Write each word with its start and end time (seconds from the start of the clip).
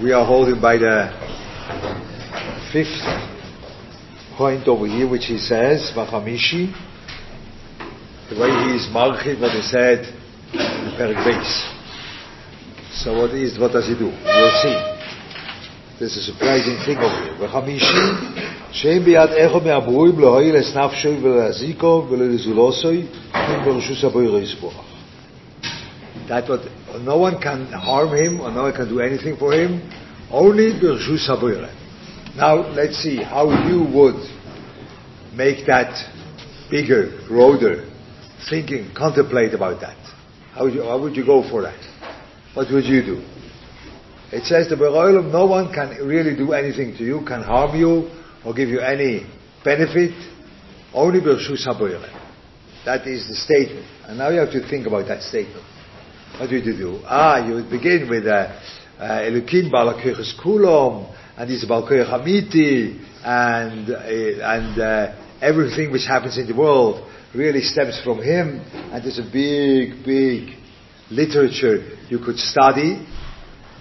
We 0.00 0.12
are 0.12 0.24
holding 0.24 0.60
by 0.60 0.76
the 0.76 1.10
fifth 2.72 3.02
point 4.36 4.68
over 4.68 4.86
here, 4.86 5.10
which 5.10 5.24
he 5.26 5.38
says, 5.38 5.90
Vachamishi, 5.92 6.70
the 8.30 8.38
way 8.38 8.46
he 8.46 8.76
is 8.76 8.86
marchit, 8.94 9.40
what 9.40 9.50
he 9.50 9.62
said 9.62 10.06
the 10.52 10.94
Perik 10.96 11.18
base. 11.24 11.66
So 13.02 13.18
what 13.18 13.34
is, 13.34 13.58
what 13.58 13.72
does 13.72 13.88
he 13.88 13.94
do? 13.94 14.06
We'll 14.06 14.62
see. 14.62 14.76
There's 15.98 16.16
a 16.16 16.22
surprising 16.22 16.78
thing 16.86 16.98
over 16.98 17.18
here. 17.24 17.48
Vachamishi, 17.48 18.48
שאין 18.72 19.04
ביד 19.04 19.30
איכו 19.30 19.60
מהברואים 19.60 20.20
להועיל 20.20 20.56
את 20.56 20.76
נפשוי 20.76 21.18
ולהזיקו 21.22 22.06
ולזולוסוי 22.10 23.02
אם 23.34 23.64
ברשוס 23.64 24.04
הבוירו 24.04 24.38
יסבוח. 24.38 24.84
That 26.28 26.48
what, 26.48 26.60
No 27.00 27.18
one 27.18 27.40
can 27.40 27.66
harm 27.66 28.16
him, 28.16 28.40
or 28.40 28.50
no 28.50 28.62
one 28.64 28.72
can 28.72 28.88
do 28.88 29.00
anything 29.00 29.36
for 29.36 29.52
him, 29.52 29.82
only 30.30 30.72
Birshu 30.80 31.18
Sabira. 31.18 31.74
Now, 32.36 32.68
let's 32.72 32.96
see 33.02 33.16
how 33.22 33.50
you 33.68 33.82
would 33.94 34.20
make 35.34 35.66
that 35.66 35.92
bigger, 36.70 37.24
broader 37.28 37.84
thinking, 38.48 38.90
contemplate 38.96 39.54
about 39.54 39.80
that. 39.80 39.96
How 40.52 40.64
would 40.64 40.74
you, 40.74 40.82
how 40.82 41.00
would 41.00 41.16
you 41.16 41.24
go 41.24 41.48
for 41.48 41.62
that? 41.62 41.78
What 42.54 42.72
would 42.72 42.84
you 42.84 43.02
do? 43.02 43.22
It 44.30 44.44
says 44.44 44.68
the 44.68 44.76
Beroilum, 44.76 45.32
no 45.32 45.46
one 45.46 45.72
can 45.72 45.90
really 46.06 46.36
do 46.36 46.52
anything 46.52 46.96
to 46.98 47.04
you, 47.04 47.24
can 47.26 47.42
harm 47.42 47.78
you, 47.78 48.10
or 48.44 48.54
give 48.54 48.68
you 48.68 48.80
any 48.80 49.26
benefit, 49.64 50.14
only 50.92 51.20
Birshu 51.20 51.56
Saboyre. 51.56 52.08
That 52.84 53.06
is 53.06 53.26
the 53.28 53.34
statement. 53.34 53.86
And 54.04 54.18
now 54.18 54.30
you 54.30 54.40
have 54.40 54.52
to 54.52 54.68
think 54.68 54.86
about 54.86 55.06
that 55.08 55.22
statement. 55.22 55.64
What 56.36 56.50
would 56.50 56.64
you 56.64 56.76
do? 56.76 57.00
Ah, 57.04 57.46
you 57.46 57.54
would 57.54 57.70
begin 57.70 58.08
with 58.08 58.26
uh, 58.26 58.60
uh, 58.98 59.22
Elokim 59.22 59.70
Balakoyches 59.72 60.38
Kulom, 60.40 61.14
and 61.36 61.48
this 61.48 61.64
Balkoyach 61.64 62.10
Hamiti, 62.10 63.00
and, 63.24 63.90
uh, 63.90 63.98
and 63.98 64.80
uh, 64.80 65.38
everything 65.40 65.92
which 65.92 66.06
happens 66.06 66.36
in 66.38 66.46
the 66.46 66.54
world 66.54 67.08
really 67.34 67.62
stems 67.62 68.00
from 68.02 68.22
him, 68.22 68.60
and 68.92 69.04
there's 69.04 69.18
a 69.18 69.30
big, 69.32 70.04
big 70.04 70.56
literature 71.10 71.96
you 72.08 72.18
could 72.18 72.38
study, 72.38 73.06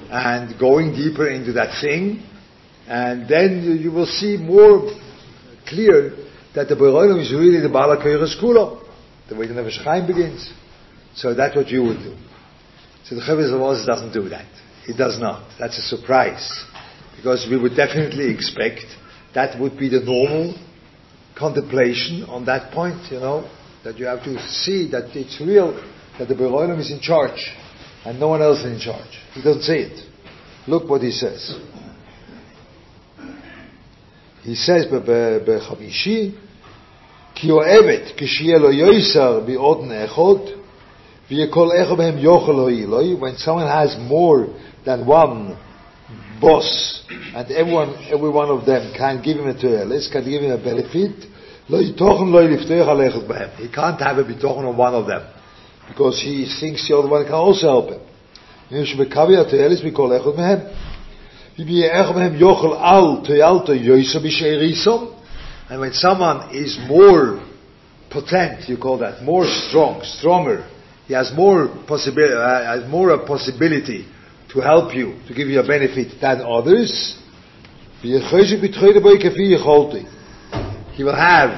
and 0.10 0.60
going 0.60 0.94
deeper 0.94 1.30
into 1.30 1.54
that 1.54 1.82
thing, 1.82 2.24
and 2.88 3.28
then 3.28 3.80
you 3.82 3.92
will 3.92 4.06
see 4.06 4.38
more 4.38 4.90
clear 5.68 6.16
that 6.56 6.70
the 6.70 6.76
Beroilim 6.76 7.22
is 7.22 7.32
really 7.32 7.60
the 7.60 7.70
Bala 7.70 7.98
Kula, 7.98 8.84
the 9.30 9.36
way 9.36 9.48
the 9.48 9.82
Chaim 9.84 10.08
begins. 10.08 10.52
So 11.16 11.34
that's 11.34 11.56
what 11.56 11.70
you 11.70 11.84
would 11.84 11.98
do. 11.98 12.16
So 13.07 13.15
the 13.15 13.21
Chavis 13.21 13.87
doesn't 13.87 14.13
do 14.13 14.29
that. 14.29 14.47
He 14.87 14.93
does 14.93 15.19
not. 15.19 15.49
That's 15.59 15.79
a 15.79 15.83
surprise. 15.83 16.65
Because 17.17 17.47
we 17.51 17.57
would 17.57 17.77
definitely 17.77 18.33
expect 18.33 18.85
that 19.35 19.61
would 19.61 19.79
be 19.79 19.89
the 19.89 20.01
normal 20.01 20.55
contemplation 21.37 22.25
on 22.25 22.45
that 22.47 22.73
point, 22.73 23.11
you 23.11 23.19
know, 23.19 23.49
that 23.85 23.99
you 23.99 24.07
have 24.07 24.23
to 24.25 24.39
see 24.49 24.91
that 24.91 25.17
it's 25.17 25.41
real, 25.41 25.73
that 26.19 26.29
the 26.29 26.35
Beroilim 26.35 26.79
is 26.79 26.91
in 26.91 27.01
charge, 27.01 27.53
and 28.05 28.19
no 28.19 28.29
one 28.29 28.43
else 28.43 28.61
is 28.61 28.73
in 28.73 28.79
charge. 28.79 29.19
He 29.35 29.43
doesn't 29.43 29.63
say 29.63 29.81
it. 29.81 30.07
Look 30.67 30.89
what 30.89 31.03
he 31.03 31.11
says. 31.11 31.59
He 34.43 34.55
says 34.55 34.87
בחמישי, 35.47 36.31
כי 37.35 37.51
אוהבת 37.51 38.03
כשיהיה 38.17 38.59
לו 38.59 38.73
יויסר 38.73 39.41
באודן 39.41 39.93
אחד, 39.93 40.56
when 41.30 41.52
someone 43.38 43.68
has 43.68 43.98
more 44.00 44.48
than 44.86 45.06
one 45.06 45.58
boss, 46.40 47.04
and 47.36 47.52
everyone, 47.52 47.96
every 48.10 48.30
one 48.30 48.50
of 48.50 48.66
them 48.66 48.94
can 48.96 49.22
give 49.22 49.38
him 49.38 49.48
a 49.48 49.54
toilet, 49.54 50.10
can 50.10 50.24
give 50.24 50.42
him 50.42 50.52
a 50.52 50.58
benefit, 50.58 51.26
he 51.68 51.94
can't 53.68 54.00
have 54.00 54.18
a 54.20 54.24
bitochen 54.24 54.66
on 54.66 54.78
one 54.78 54.94
of 54.94 55.06
them, 55.06 55.24
because 55.90 56.22
he 56.22 56.46
thinks 56.62 56.88
the 56.88 56.96
other 56.98 57.10
one 57.10 57.26
can 57.26 57.34
also 57.34 57.68
help 57.68 57.90
him. 57.90 58.00
And 65.70 65.82
when 65.82 65.92
someone 65.94 66.56
is 66.56 66.78
more 66.88 67.40
potent, 68.10 68.70
you 68.70 68.78
call 68.78 68.98
that, 69.00 69.22
more 69.24 69.46
strong, 69.46 70.02
stronger, 70.04 70.64
he 71.08 71.14
has 71.14 71.32
more 71.34 71.70
possibility, 71.88 72.34
uh, 72.34 72.82
has 72.82 72.90
more 72.90 73.12
a 73.12 73.26
possibility 73.26 74.06
to 74.50 74.60
help 74.60 74.94
you, 74.94 75.20
to 75.28 75.34
give 75.34 75.48
you 75.48 75.62
a 75.62 75.68
benefit 75.68 76.20
than 76.20 76.42
others. 76.42 77.18
He 78.02 78.12
will 78.12 78.22
have 81.16 81.50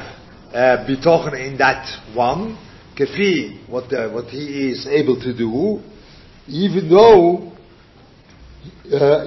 uh, 0.54 0.86
in 0.88 1.58
that 1.58 2.16
one, 2.16 2.58
kefi, 2.96 3.68
what, 3.68 3.92
uh, 3.92 4.10
what 4.12 4.26
he 4.26 4.70
is 4.70 4.86
able 4.88 5.20
to 5.20 5.36
do, 5.36 5.82
even 6.48 6.88
though 6.90 7.52
uh, 8.92 9.26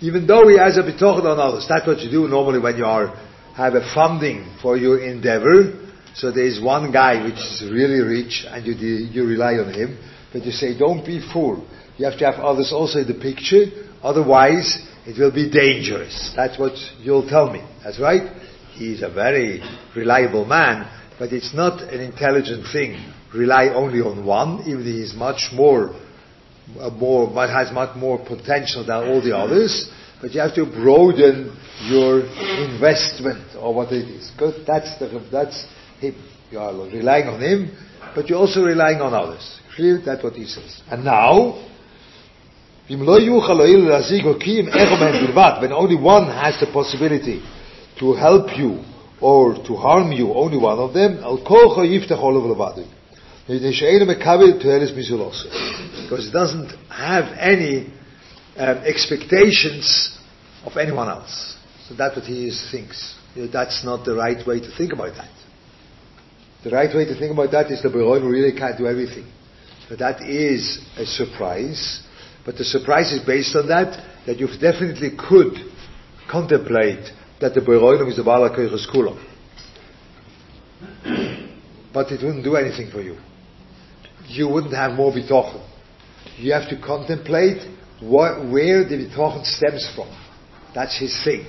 even 0.00 0.26
though 0.26 0.48
he 0.48 0.56
has 0.58 0.76
a 0.76 0.82
bitochen 0.82 1.24
on 1.24 1.38
others, 1.40 1.66
that's 1.68 1.86
what 1.86 1.98
you 2.00 2.10
do 2.10 2.28
normally 2.28 2.58
when 2.60 2.76
you 2.76 2.84
are 2.84 3.27
have 3.58 3.74
a 3.74 3.92
funding 3.92 4.56
for 4.62 4.76
your 4.76 5.02
endeavor. 5.02 5.90
So 6.14 6.30
there 6.30 6.46
is 6.46 6.62
one 6.62 6.92
guy 6.92 7.24
which 7.24 7.34
is 7.34 7.68
really 7.70 8.00
rich 8.00 8.46
and 8.48 8.64
you, 8.64 8.72
you 8.72 9.26
rely 9.26 9.54
on 9.54 9.74
him, 9.74 9.98
but 10.32 10.44
you 10.44 10.52
say, 10.52 10.78
don't 10.78 11.04
be 11.04 11.20
fool. 11.32 11.66
You 11.96 12.06
have 12.06 12.18
to 12.20 12.24
have 12.24 12.36
others 12.36 12.72
also 12.72 13.00
in 13.00 13.08
the 13.08 13.14
picture, 13.14 13.66
otherwise 14.00 14.86
it 15.06 15.18
will 15.18 15.32
be 15.32 15.50
dangerous. 15.50 16.32
That's 16.36 16.56
what 16.56 16.78
you'll 17.00 17.28
tell 17.28 17.52
me. 17.52 17.60
That's 17.82 17.98
right. 17.98 18.30
He's 18.74 19.02
a 19.02 19.10
very 19.10 19.60
reliable 19.96 20.44
man, 20.44 20.88
but 21.18 21.32
it's 21.32 21.52
not 21.52 21.82
an 21.82 22.00
intelligent 22.00 22.64
thing 22.72 23.12
rely 23.34 23.68
only 23.68 24.00
on 24.00 24.24
one, 24.24 24.62
even 24.66 24.84
he 24.84 25.02
is 25.02 25.14
much 25.14 25.50
more, 25.52 25.94
more, 26.92 27.28
has 27.48 27.72
much 27.72 27.96
more 27.96 28.18
potential 28.18 28.84
than 28.86 29.08
all 29.08 29.20
the 29.20 29.36
others. 29.36 29.90
But 30.20 30.32
you 30.32 30.40
have 30.40 30.54
to 30.56 30.64
broaden 30.66 31.56
your 31.86 32.20
investment 32.20 33.54
or 33.56 33.72
what 33.74 33.92
it 33.92 34.08
is. 34.08 34.32
Good. 34.36 34.66
That's 34.66 34.98
the, 34.98 35.24
that's 35.30 35.64
him. 36.00 36.14
You 36.50 36.58
are 36.58 36.72
relying 36.74 37.28
on 37.28 37.40
him, 37.40 37.70
but 38.14 38.28
you're 38.28 38.38
also 38.38 38.64
relying 38.64 39.00
on 39.00 39.14
others. 39.14 39.60
Clear? 39.76 40.00
That's 40.04 40.22
what 40.24 40.32
he 40.32 40.46
says. 40.46 40.82
And 40.90 41.04
now, 41.04 41.64
when 42.88 43.02
only 45.72 45.96
one 45.96 46.26
has 46.26 46.58
the 46.58 46.66
possibility 46.72 47.42
to 48.00 48.14
help 48.14 48.56
you 48.56 48.82
or 49.20 49.54
to 49.54 49.76
harm 49.76 50.10
you, 50.12 50.32
only 50.32 50.56
one 50.56 50.78
of 50.78 50.94
them, 50.94 51.18
because 56.02 56.26
it 56.26 56.32
doesn't 56.32 56.72
have 56.88 57.36
any 57.38 57.92
um, 58.58 58.78
expectations 58.78 60.18
of 60.64 60.76
anyone 60.76 61.08
else. 61.08 61.56
So 61.88 61.94
that's 61.94 62.16
what 62.16 62.24
he 62.24 62.48
is, 62.48 62.68
thinks. 62.70 63.16
That's 63.52 63.84
not 63.84 64.04
the 64.04 64.14
right 64.14 64.44
way 64.46 64.60
to 64.60 64.76
think 64.76 64.92
about 64.92 65.14
that. 65.14 65.30
The 66.64 66.70
right 66.70 66.94
way 66.94 67.04
to 67.04 67.18
think 67.18 67.32
about 67.32 67.50
that 67.52 67.70
is 67.70 67.82
the 67.82 67.88
Beroim 67.88 68.28
really 68.28 68.56
can't 68.56 68.76
do 68.76 68.86
everything. 68.86 69.30
That 69.96 70.22
is 70.22 70.84
a 70.96 71.06
surprise. 71.06 72.02
But 72.44 72.56
the 72.56 72.64
surprise 72.64 73.12
is 73.12 73.24
based 73.24 73.54
on 73.56 73.68
that, 73.68 74.04
that 74.26 74.38
you 74.38 74.48
definitely 74.60 75.12
could 75.16 75.54
contemplate 76.30 77.10
that 77.40 77.54
the 77.54 77.60
Beroim 77.60 78.10
is 78.10 78.16
the 78.16 78.24
Bala 78.24 78.50
Kulam. 78.50 79.24
But 81.90 82.12
it 82.12 82.22
wouldn't 82.22 82.44
do 82.44 82.54
anything 82.56 82.90
for 82.90 83.00
you 83.00 83.16
you 84.28 84.48
wouldn't 84.48 84.74
have 84.74 84.92
more 84.92 85.12
bitochen. 85.12 85.66
You 86.36 86.52
have 86.52 86.68
to 86.68 86.80
contemplate 86.80 87.66
what, 88.00 88.50
where 88.50 88.84
the 88.84 88.96
bitochen 88.96 89.44
stems 89.44 89.90
from. 89.94 90.08
That's 90.74 90.98
his 90.98 91.18
thing. 91.24 91.46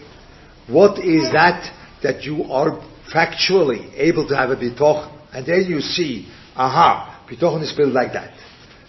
What 0.68 1.00
is 1.00 1.32
that 1.32 1.72
that 2.04 2.24
you 2.24 2.44
are 2.44 2.82
factually 3.14 3.92
able 3.96 4.28
to 4.28 4.36
have 4.36 4.50
a 4.50 4.56
bitochen? 4.56 5.16
And 5.34 5.46
then 5.46 5.66
you 5.68 5.82
see, 5.82 6.28
aha, 6.56 7.26
bitochen 7.30 7.64
is 7.64 7.74
built 7.74 7.94
like 7.94 8.14
that. 8.14 8.34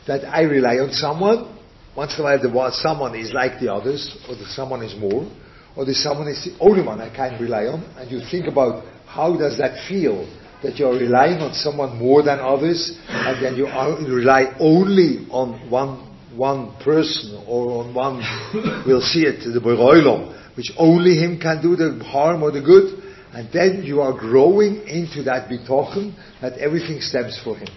That 0.07 0.25
I 0.25 0.43
rely 0.43 0.77
on 0.79 0.93
someone. 0.93 1.57
Once 1.97 2.15
in 2.15 2.21
a 2.21 2.25
while, 2.25 2.41
the 2.41 2.71
someone 2.73 3.15
is 3.15 3.33
like 3.33 3.61
the 3.61 3.73
others, 3.73 4.17
or 4.29 4.37
the 4.37 4.47
someone 4.47 4.83
is 4.83 4.99
more, 4.99 5.29
or 5.77 5.85
the 5.85 5.95
someone 5.95 6.29
is 6.29 6.45
the 6.45 6.57
only 6.61 6.83
one 6.83 7.01
I 7.01 7.15
can 7.15 7.41
rely 7.41 7.67
on. 7.67 7.83
And 7.99 8.11
you 8.11 8.21
think 8.31 8.47
about 8.47 8.85
how 9.07 9.37
does 9.37 9.59
that 9.59 9.87
feel 9.89 10.25
that 10.63 10.77
you're 10.77 10.93
relying 10.93 11.41
on 11.41 11.53
someone 11.53 11.99
more 11.99 12.23
than 12.23 12.39
others, 12.39 12.99
and 13.09 13.45
then 13.45 13.57
you 13.57 13.67
rely 13.67 14.55
only 14.61 15.27
on 15.31 15.69
one 15.71 16.10
one 16.37 16.77
person 16.83 17.45
or 17.47 17.85
on 17.85 17.95
one, 17.95 18.85
we'll 18.87 19.01
see 19.01 19.23
it, 19.23 19.41
the 19.41 19.61
Beroilom, 19.61 20.57
which 20.57 20.71
only 20.79 21.17
him 21.17 21.39
can 21.41 21.61
do 21.63 21.77
the 21.77 22.03
harm 22.05 22.43
or 22.43 22.51
the 22.51 22.61
good, 22.61 23.03
and 23.33 23.49
then 23.53 23.83
you 23.85 24.01
are 24.01 24.13
growing 24.13 24.87
into 24.89 25.23
that 25.25 25.49
bitochen 25.49 26.15
that 26.41 26.59
everything 26.59 27.01
stems 27.01 27.41
from 27.43 27.57
him, 27.57 27.69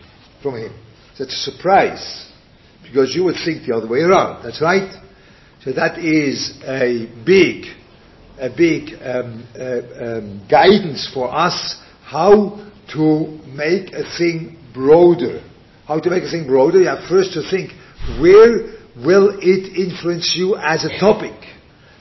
from 0.42 0.56
him. 0.56 0.74
That's 1.18 1.34
a 1.34 1.52
surprise. 1.52 2.32
Because 2.84 3.16
you 3.16 3.24
would 3.24 3.36
think 3.46 3.66
the 3.66 3.76
other 3.76 3.88
way 3.88 4.00
around. 4.00 4.44
That's 4.44 4.62
right. 4.62 4.92
So 5.64 5.72
that 5.74 6.00
is 6.00 6.60
a 6.66 7.08
big, 7.26 7.66
a 8.38 8.50
big 8.50 8.94
um, 9.02 9.48
uh, 9.56 10.18
um, 10.18 10.48
guidance 10.50 11.10
for 11.14 11.34
us 11.34 11.82
how 12.04 12.60
to 12.94 13.40
make 13.48 13.94
a 13.94 14.04
thing 14.18 14.58
broader. 14.74 15.42
How 15.88 16.00
to 16.00 16.10
make 16.10 16.24
a 16.24 16.30
thing 16.30 16.46
broader? 16.46 16.80
You 16.80 16.88
have 16.88 17.08
first 17.10 17.34
to 17.34 17.50
think 17.50 17.72
where 18.20 18.74
will 18.96 19.40
it 19.42 19.78
influence 19.78 20.34
you 20.36 20.56
as 20.56 20.86
a 20.86 21.00
topic? 21.00 21.36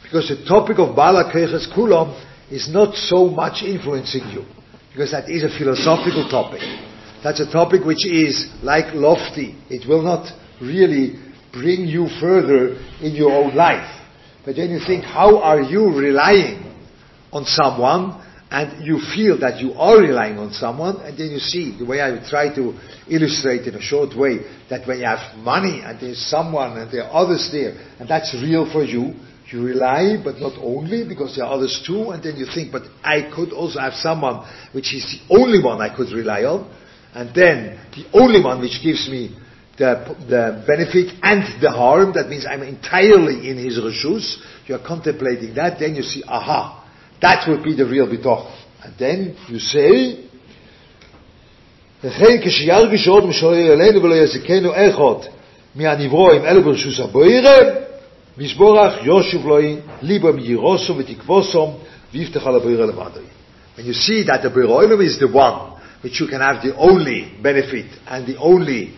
Because 0.02 0.28
the 0.28 0.44
topic 0.46 0.78
of 0.78 0.94
Bala 0.94 1.32
Kulam 1.32 2.12
is 2.50 2.69
not 2.69 2.94
so 2.94 3.28
much 3.28 3.62
influencing 3.62 4.28
you. 4.31 4.44
Because 4.93 5.12
that 5.12 5.31
is 5.31 5.43
a 5.43 5.58
philosophical 5.58 6.28
topic. 6.28 6.60
That's 7.25 7.40
a 7.40 7.50
topic 7.50 7.84
which 7.84 8.04
is 8.04 8.50
like 8.62 8.94
lofty. 8.94 9.56
It 9.70 9.88
will 9.88 10.02
not 10.02 10.26
really 10.60 11.14
bring 11.52 11.87
you 11.87 12.08
further 12.20 12.76
in 13.00 13.14
your 13.14 13.32
own 13.32 13.54
life. 13.54 13.88
But 14.44 14.56
then 14.56 14.70
you 14.70 14.81
think, 14.84 15.04
how 15.04 15.38
are 15.38 15.60
you 15.60 15.96
relying 15.96 16.75
on 17.32 17.44
someone 17.44 18.20
and 18.52 18.84
you 18.84 19.00
feel 19.16 19.40
that 19.40 19.58
you 19.60 19.72
are 19.72 19.99
relying 19.99 20.37
on 20.37 20.52
someone, 20.52 21.00
and 21.00 21.16
then 21.16 21.31
you 21.31 21.38
see 21.38 21.75
the 21.78 21.87
way 21.87 22.02
I 22.02 22.20
try 22.28 22.54
to 22.54 22.76
illustrate 23.08 23.62
in 23.66 23.75
a 23.75 23.81
short 23.81 24.14
way 24.14 24.40
that 24.69 24.87
when 24.87 24.99
you 24.99 25.06
have 25.06 25.38
money 25.38 25.81
and 25.82 25.99
there's 25.99 26.20
someone 26.20 26.76
and 26.76 26.93
there 26.93 27.04
are 27.04 27.25
others 27.25 27.49
there, 27.50 27.72
and 27.99 28.06
that's 28.06 28.34
real 28.34 28.70
for 28.70 28.84
you, 28.84 29.14
you 29.50 29.64
rely, 29.64 30.20
but 30.22 30.37
not 30.37 30.52
only, 30.60 31.08
because 31.08 31.34
there 31.34 31.46
are 31.46 31.54
others 31.54 31.82
too, 31.87 32.10
and 32.10 32.22
then 32.22 32.37
you 32.37 32.44
think, 32.44 32.70
but 32.72 32.82
I 33.02 33.32
could 33.34 33.52
also 33.52 33.81
have 33.81 33.94
someone 33.94 34.46
which 34.72 34.93
is 34.93 35.04
the 35.08 35.34
only 35.34 35.62
one 35.64 35.81
I 35.81 35.88
could 35.94 36.12
rely 36.12 36.44
on, 36.44 36.69
and 37.14 37.34
then 37.34 37.81
the 37.96 38.04
only 38.12 38.44
one 38.44 38.60
which 38.60 38.81
gives 38.84 39.08
me 39.08 39.34
the, 39.78 40.14
the 40.28 40.62
benefit 40.69 41.16
and 41.22 41.62
the 41.62 41.70
harm, 41.70 42.12
that 42.12 42.28
means 42.28 42.44
I'm 42.44 42.62
entirely 42.62 43.49
in 43.49 43.56
his 43.56 43.81
reshus, 43.81 44.37
you're 44.66 44.84
contemplating 44.87 45.54
that, 45.54 45.78
then 45.81 45.94
you 45.94 46.02
see, 46.02 46.22
aha, 46.28 46.81
that 47.22 47.48
would 47.48 47.63
be 47.63 47.75
the 47.75 47.86
real 47.86 48.07
bitoch. 48.07 48.51
And 48.84 48.94
then 48.98 49.36
you 49.50 49.60
say, 49.60 50.16
וכן 52.04 52.42
כשירגש 52.42 53.07
עוד 53.07 53.25
משורר 53.25 53.74
אלינו 53.74 54.04
ולא 54.04 54.16
יזכנו 54.16 54.72
אחד 54.75 55.30
מהנברואים 55.75 56.45
אלו 56.45 56.63
ברשוס 56.63 57.00
הבוירם, 57.00 57.66
מזבורך 58.38 58.94
יושב 59.04 59.45
לוי 59.45 59.75
ליבם 60.01 60.39
יירוסום 60.39 60.98
ותקבוסום 60.98 61.78
ויפתח 62.13 62.48
על 62.48 62.56
הבוירם 62.56 62.89
למדוי. 62.89 63.24
When 63.78 63.86
you 63.86 63.94
see 63.94 64.24
that 64.24 64.42
the 64.42 64.50
Beroilim 64.50 65.04
is 65.04 65.19
the 65.19 65.28
one 65.28 65.74
which 66.01 66.19
you 66.19 66.28
can 66.28 66.42
have 66.42 66.63
the 66.63 66.75
only 66.75 67.31
benefit 67.42 67.86
and 68.07 68.25
the 68.25 68.38
only 68.38 68.94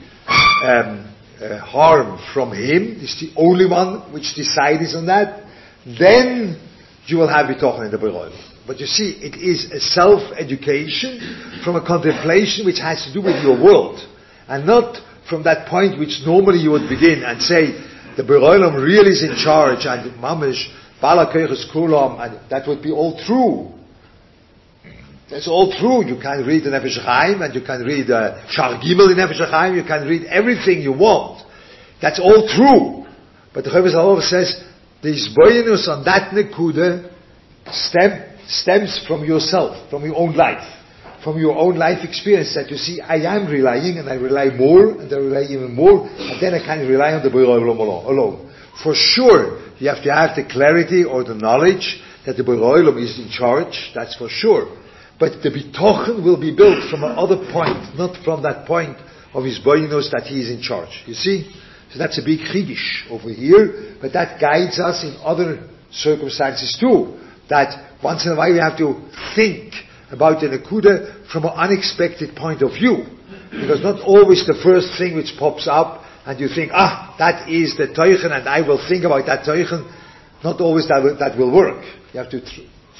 um, 0.63 1.05
uh, 1.41 1.57
harm 1.59 2.19
from 2.33 2.51
him, 2.53 2.99
is 3.01 3.15
the 3.19 3.31
only 3.35 3.65
one 3.65 4.11
which 4.13 4.35
decides 4.35 4.95
on 4.95 5.05
that, 5.07 5.43
then 5.85 6.57
you 7.06 7.18
will 7.18 7.28
have 7.28 7.46
bitochen 7.46 7.86
in 7.86 7.90
the 7.90 7.98
Beroim. 7.98 8.32
But 8.66 8.80
you 8.80 8.86
see, 8.86 9.18
it 9.20 9.36
is 9.36 9.70
a 9.70 9.80
self-education 9.80 11.60
from 11.64 11.76
a 11.76 11.86
contemplation 11.86 12.64
which 12.64 12.78
has 12.78 13.04
to 13.04 13.12
do 13.12 13.20
with 13.20 13.42
your 13.42 13.62
world, 13.62 14.00
and 14.48 14.66
not 14.66 14.96
from 15.28 15.42
that 15.44 15.68
point 15.68 15.98
which 15.98 16.20
normally 16.24 16.58
you 16.58 16.70
would 16.70 16.88
begin 16.88 17.22
and 17.24 17.40
say, 17.42 17.72
the 18.16 18.22
Beroilam 18.22 18.82
really 18.82 19.10
is 19.10 19.22
in 19.22 19.36
charge, 19.36 19.84
and 19.84 20.12
Mamish, 20.20 20.64
Bala 21.00 21.32
Kulam, 21.32 22.20
and 22.20 22.50
that 22.50 22.66
would 22.66 22.82
be 22.82 22.90
all 22.90 23.18
true. 23.26 23.70
That's 25.30 25.48
all 25.48 25.72
true. 25.72 26.06
You 26.06 26.20
can 26.20 26.46
read 26.46 26.64
the 26.64 26.70
Nefesh 26.70 27.02
Chaim, 27.02 27.42
and 27.42 27.54
you 27.54 27.62
can 27.62 27.82
read 27.82 28.10
uh, 28.10 28.46
Shar 28.48 28.78
Gimel 28.80 29.10
in 29.10 29.16
Nefesh 29.16 29.76
you 29.76 29.82
can 29.82 30.06
read 30.06 30.24
everything 30.26 30.80
you 30.80 30.92
want. 30.92 31.44
That's 32.00 32.20
all 32.20 32.46
true. 32.48 33.04
But 33.52 33.64
the 33.64 33.70
Chavis 33.70 34.22
says, 34.28 34.62
the 35.04 35.10
isboyenus 35.10 35.86
on 35.86 36.02
that 36.04 36.32
nekuda 36.32 37.12
stem, 37.70 38.24
stems 38.48 39.04
from 39.06 39.22
yourself, 39.22 39.90
from 39.90 40.02
your 40.02 40.16
own 40.16 40.34
life, 40.34 40.64
from 41.22 41.38
your 41.38 41.56
own 41.58 41.76
life 41.76 41.98
experience 42.02 42.54
that 42.54 42.70
you 42.70 42.78
see, 42.78 43.02
I 43.02 43.16
am 43.36 43.46
relying 43.46 43.98
and 43.98 44.08
I 44.08 44.14
rely 44.14 44.46
more 44.56 44.98
and 44.98 45.12
I 45.12 45.16
rely 45.16 45.42
even 45.42 45.74
more 45.74 46.08
and 46.08 46.40
then 46.40 46.54
I 46.54 46.64
can 46.64 46.88
rely 46.88 47.12
on 47.12 47.22
the 47.22 47.28
Boyer 47.28 47.66
alone. 47.66 48.50
For 48.82 48.94
sure, 48.94 49.60
you 49.78 49.88
have 49.88 50.02
to 50.04 50.12
have 50.12 50.36
the 50.36 50.48
clarity 50.50 51.04
or 51.04 51.22
the 51.22 51.34
knowledge 51.34 52.00
that 52.24 52.38
the 52.38 52.44
Boyer 52.44 52.98
is 52.98 53.18
in 53.18 53.28
charge, 53.28 53.92
that's 53.94 54.16
for 54.16 54.30
sure. 54.30 54.74
But 55.20 55.42
the 55.42 55.50
bitochen 55.50 56.24
will 56.24 56.40
be 56.40 56.56
built 56.56 56.90
from 56.90 57.04
another 57.04 57.36
point, 57.52 57.94
not 57.94 58.24
from 58.24 58.42
that 58.42 58.66
point 58.66 58.96
of 59.34 59.44
his 59.44 59.60
boyinus 59.60 60.10
that 60.12 60.24
he 60.24 60.40
is 60.40 60.50
in 60.50 60.62
charge. 60.62 61.04
You 61.06 61.14
see? 61.14 61.52
So 61.94 61.98
that's 62.00 62.18
a 62.18 62.24
big 62.24 62.40
chiddush 62.40 63.08
over 63.08 63.30
here, 63.30 63.94
but 64.02 64.12
that 64.14 64.40
guides 64.40 64.80
us 64.80 65.04
in 65.04 65.14
other 65.22 65.62
circumstances 65.92 66.76
too. 66.80 67.20
That 67.48 67.94
once 68.02 68.26
in 68.26 68.32
a 68.32 68.34
while 68.34 68.52
we 68.52 68.58
have 68.58 68.76
to 68.78 68.98
think 69.36 69.74
about 70.10 70.40
the 70.40 70.48
Nakuda 70.48 71.30
from 71.30 71.44
an 71.44 71.52
unexpected 71.54 72.34
point 72.34 72.62
of 72.62 72.72
view. 72.72 73.06
Because 73.48 73.80
not 73.80 74.02
always 74.02 74.44
the 74.44 74.58
first 74.60 74.98
thing 74.98 75.14
which 75.14 75.38
pops 75.38 75.68
up 75.70 76.02
and 76.26 76.40
you 76.40 76.48
think, 76.48 76.72
ah, 76.74 77.14
that 77.20 77.48
is 77.48 77.76
the 77.76 77.86
Teuchen 77.86 78.32
and 78.32 78.48
I 78.48 78.66
will 78.66 78.84
think 78.88 79.04
about 79.04 79.26
that 79.26 79.46
Teuchen, 79.46 79.86
not 80.42 80.60
always 80.60 80.88
that 80.88 81.00
will, 81.00 81.16
that 81.18 81.38
will 81.38 81.54
work. 81.54 81.84
You 82.12 82.18
have 82.18 82.30
to 82.30 82.40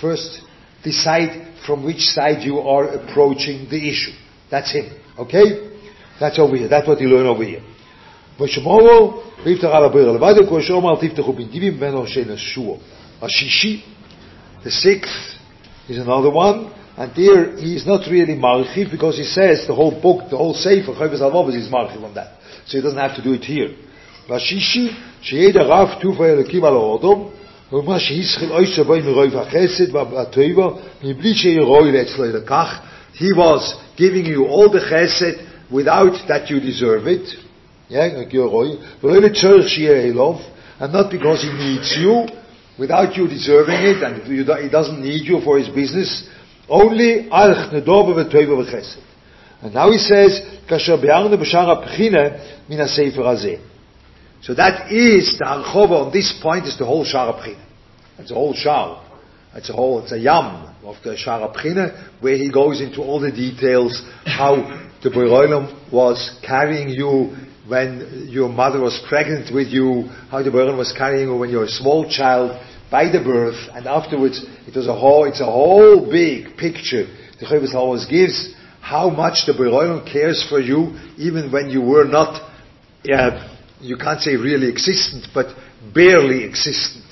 first 0.01 0.41
decide 0.85 1.53
from 1.67 1.85
which 1.85 2.15
side 2.15 2.45
you 2.45 2.61
are 2.61 2.91
approaching 2.91 3.67
the 3.69 3.91
issue. 3.91 4.13
That's 4.53 4.71
him. 4.71 4.95
Okay? 5.19 5.75
That's 6.21 6.39
over 6.39 6.55
here. 6.55 6.69
That's 6.69 6.87
what 6.87 7.01
you 7.01 7.09
learn 7.09 7.27
over 7.27 7.43
here. 7.43 7.74
ושמורו 8.41 9.23
ויפתח 9.45 9.69
על 9.73 9.85
הבריר 9.85 10.19
תפתחו 11.01 11.33
בנדיבים 11.33 11.81
השישי, 13.23 13.81
the 14.65 14.71
sixth 14.71 15.39
is 15.89 15.99
another 15.99 16.31
one, 16.31 16.71
and 16.97 17.13
here 17.13 17.57
he 17.57 17.77
is 17.77 17.87
not 17.87 18.01
really 18.11 18.35
marchiv 18.35 18.91
because 18.91 19.17
he 19.17 19.25
says 19.25 19.67
the 19.67 19.75
whole 19.75 20.01
book, 20.01 20.31
the 20.31 20.37
whole 20.37 20.55
sefer, 20.55 20.93
Chovos 20.93 21.21
Halvovos 21.21 21.55
is 21.55 21.69
marchiv 21.69 22.03
on 22.03 22.15
that. 22.15 22.39
So 22.67 22.79
he 22.79 22.83
doesn't 22.83 22.99
have 22.99 23.15
to 23.17 23.23
do 23.23 23.35
it 23.35 23.45
here. 23.45 23.71
והשישי, 24.29 24.89
שידע 25.23 25.63
רב 25.63 25.89
טוב 26.01 26.23
האלוקים 26.23 26.65
על 26.65 26.73
האודום, 26.73 27.31
ומה 27.73 27.99
שהסחיל 27.99 28.53
אוי 28.53 28.67
שבוי 28.67 29.01
מרוב 29.01 29.37
החסד 29.37 29.95
והטויבה, 29.95 30.69
מבלי 31.05 31.35
שירוי 31.35 31.93
לאצלו 31.93 32.25
He 33.15 33.33
was 33.37 33.75
giving 33.97 34.25
you 34.25 34.47
all 34.47 34.71
the 34.71 34.81
chesed 34.81 35.39
without 35.71 36.15
that 36.29 36.51
you 36.51 36.59
deserve 36.61 37.07
it 37.07 37.44
yeah, 37.89 38.23
and 40.81 40.93
not 40.93 41.11
because 41.11 41.43
he 41.43 41.53
needs 41.53 41.95
you, 41.97 42.27
without 42.79 43.17
you 43.17 43.29
deserving 43.29 43.77
it, 43.77 44.03
and 44.03 44.23
he 44.23 44.45
doesn't 44.71 45.03
need 45.03 45.27
you 45.27 45.41
for 45.43 45.59
his 45.59 45.69
business. 45.69 46.29
Only 46.69 47.29
And 49.63 49.75
now 49.75 49.91
he 49.91 49.99
says, 49.99 50.41
So 50.67 50.97
that 54.55 54.93
is 54.93 55.39
the 55.39 55.45
Archova 55.45 56.07
on 56.07 56.13
this 56.13 56.33
point 56.43 56.67
is 56.67 56.79
the 56.79 56.87
whole 56.87 57.05
Shara 57.05 57.39
Pchina. 57.39 57.65
It's 58.19 58.31
a 58.31 58.35
whole 58.35 58.55
Shar. 58.55 59.03
It's 59.55 59.71
a 59.71 59.73
whole, 59.73 60.03
it's 60.03 60.13
a 60.13 60.19
yam 60.19 60.75
of 60.85 60.97
the 61.05 61.11
Shara 61.11 61.55
Pchina, 61.55 61.93
where 62.21 62.37
he 62.37 62.51
goes 62.51 62.81
into 62.81 63.03
all 63.03 63.21
the 63.21 63.31
details, 63.31 64.03
how 64.25 64.57
the 65.03 65.11
Boirolim 65.11 65.93
was 65.93 66.37
carrying 66.45 66.89
you 66.89 67.37
when 67.67 68.27
your 68.29 68.49
mother 68.49 68.81
was 68.81 69.03
pregnant 69.09 69.55
with 69.55 69.69
you, 69.69 70.03
how 70.31 70.43
the 70.43 70.51
Baron 70.51 70.77
was 70.77 70.93
carrying 70.93 71.29
you 71.29 71.37
when 71.37 71.51
you 71.51 71.59
were 71.59 71.65
a 71.65 71.69
small 71.69 72.09
child 72.09 72.61
by 72.91 73.11
the 73.11 73.23
birth, 73.25 73.57
and 73.73 73.87
afterwards 73.87 74.45
it 74.67 74.77
was 74.77 74.87
a 74.87 74.95
whole, 74.95 75.25
it's 75.25 75.41
a 75.41 75.47
whole 75.47 76.11
big 76.11 76.57
picture. 76.57 77.07
The 77.41 77.47
Chavis 77.47 77.75
always 77.75 78.07
gives 78.07 78.55
how 78.81 79.09
much 79.09 79.47
the 79.47 79.55
Baron 79.55 80.05
cares 80.05 80.45
for 80.49 80.61
you, 80.61 80.99
even 81.17 81.51
when 81.51 81.71
you 81.71 81.81
were 81.81 82.05
not, 82.05 82.41
uh, 83.11 83.57
you 83.81 83.97
can't 83.97 84.21
say 84.21 84.37
really 84.37 84.69
existent, 84.69 85.29
but 85.33 85.47
barely 85.95 86.45
existent. 86.45 87.05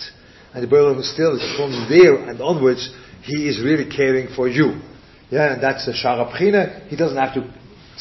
And 0.53 0.63
the 0.63 0.69
Baron 0.69 1.03
still, 1.03 1.39
from 1.57 1.89
there 1.89 2.29
and 2.29 2.41
onwards, 2.43 2.95
he 3.23 3.49
is 3.49 3.63
really 3.63 3.89
caring 3.89 4.29
for 4.37 4.49
you. 4.49 4.83
Yeah, 5.31 5.55
and 5.55 5.63
that's 5.63 5.87
the 5.87 5.93
Sharabchina. 5.93 6.89
He 6.89 6.97
doesn't 6.97 7.17
have 7.17 7.33
to 7.35 7.51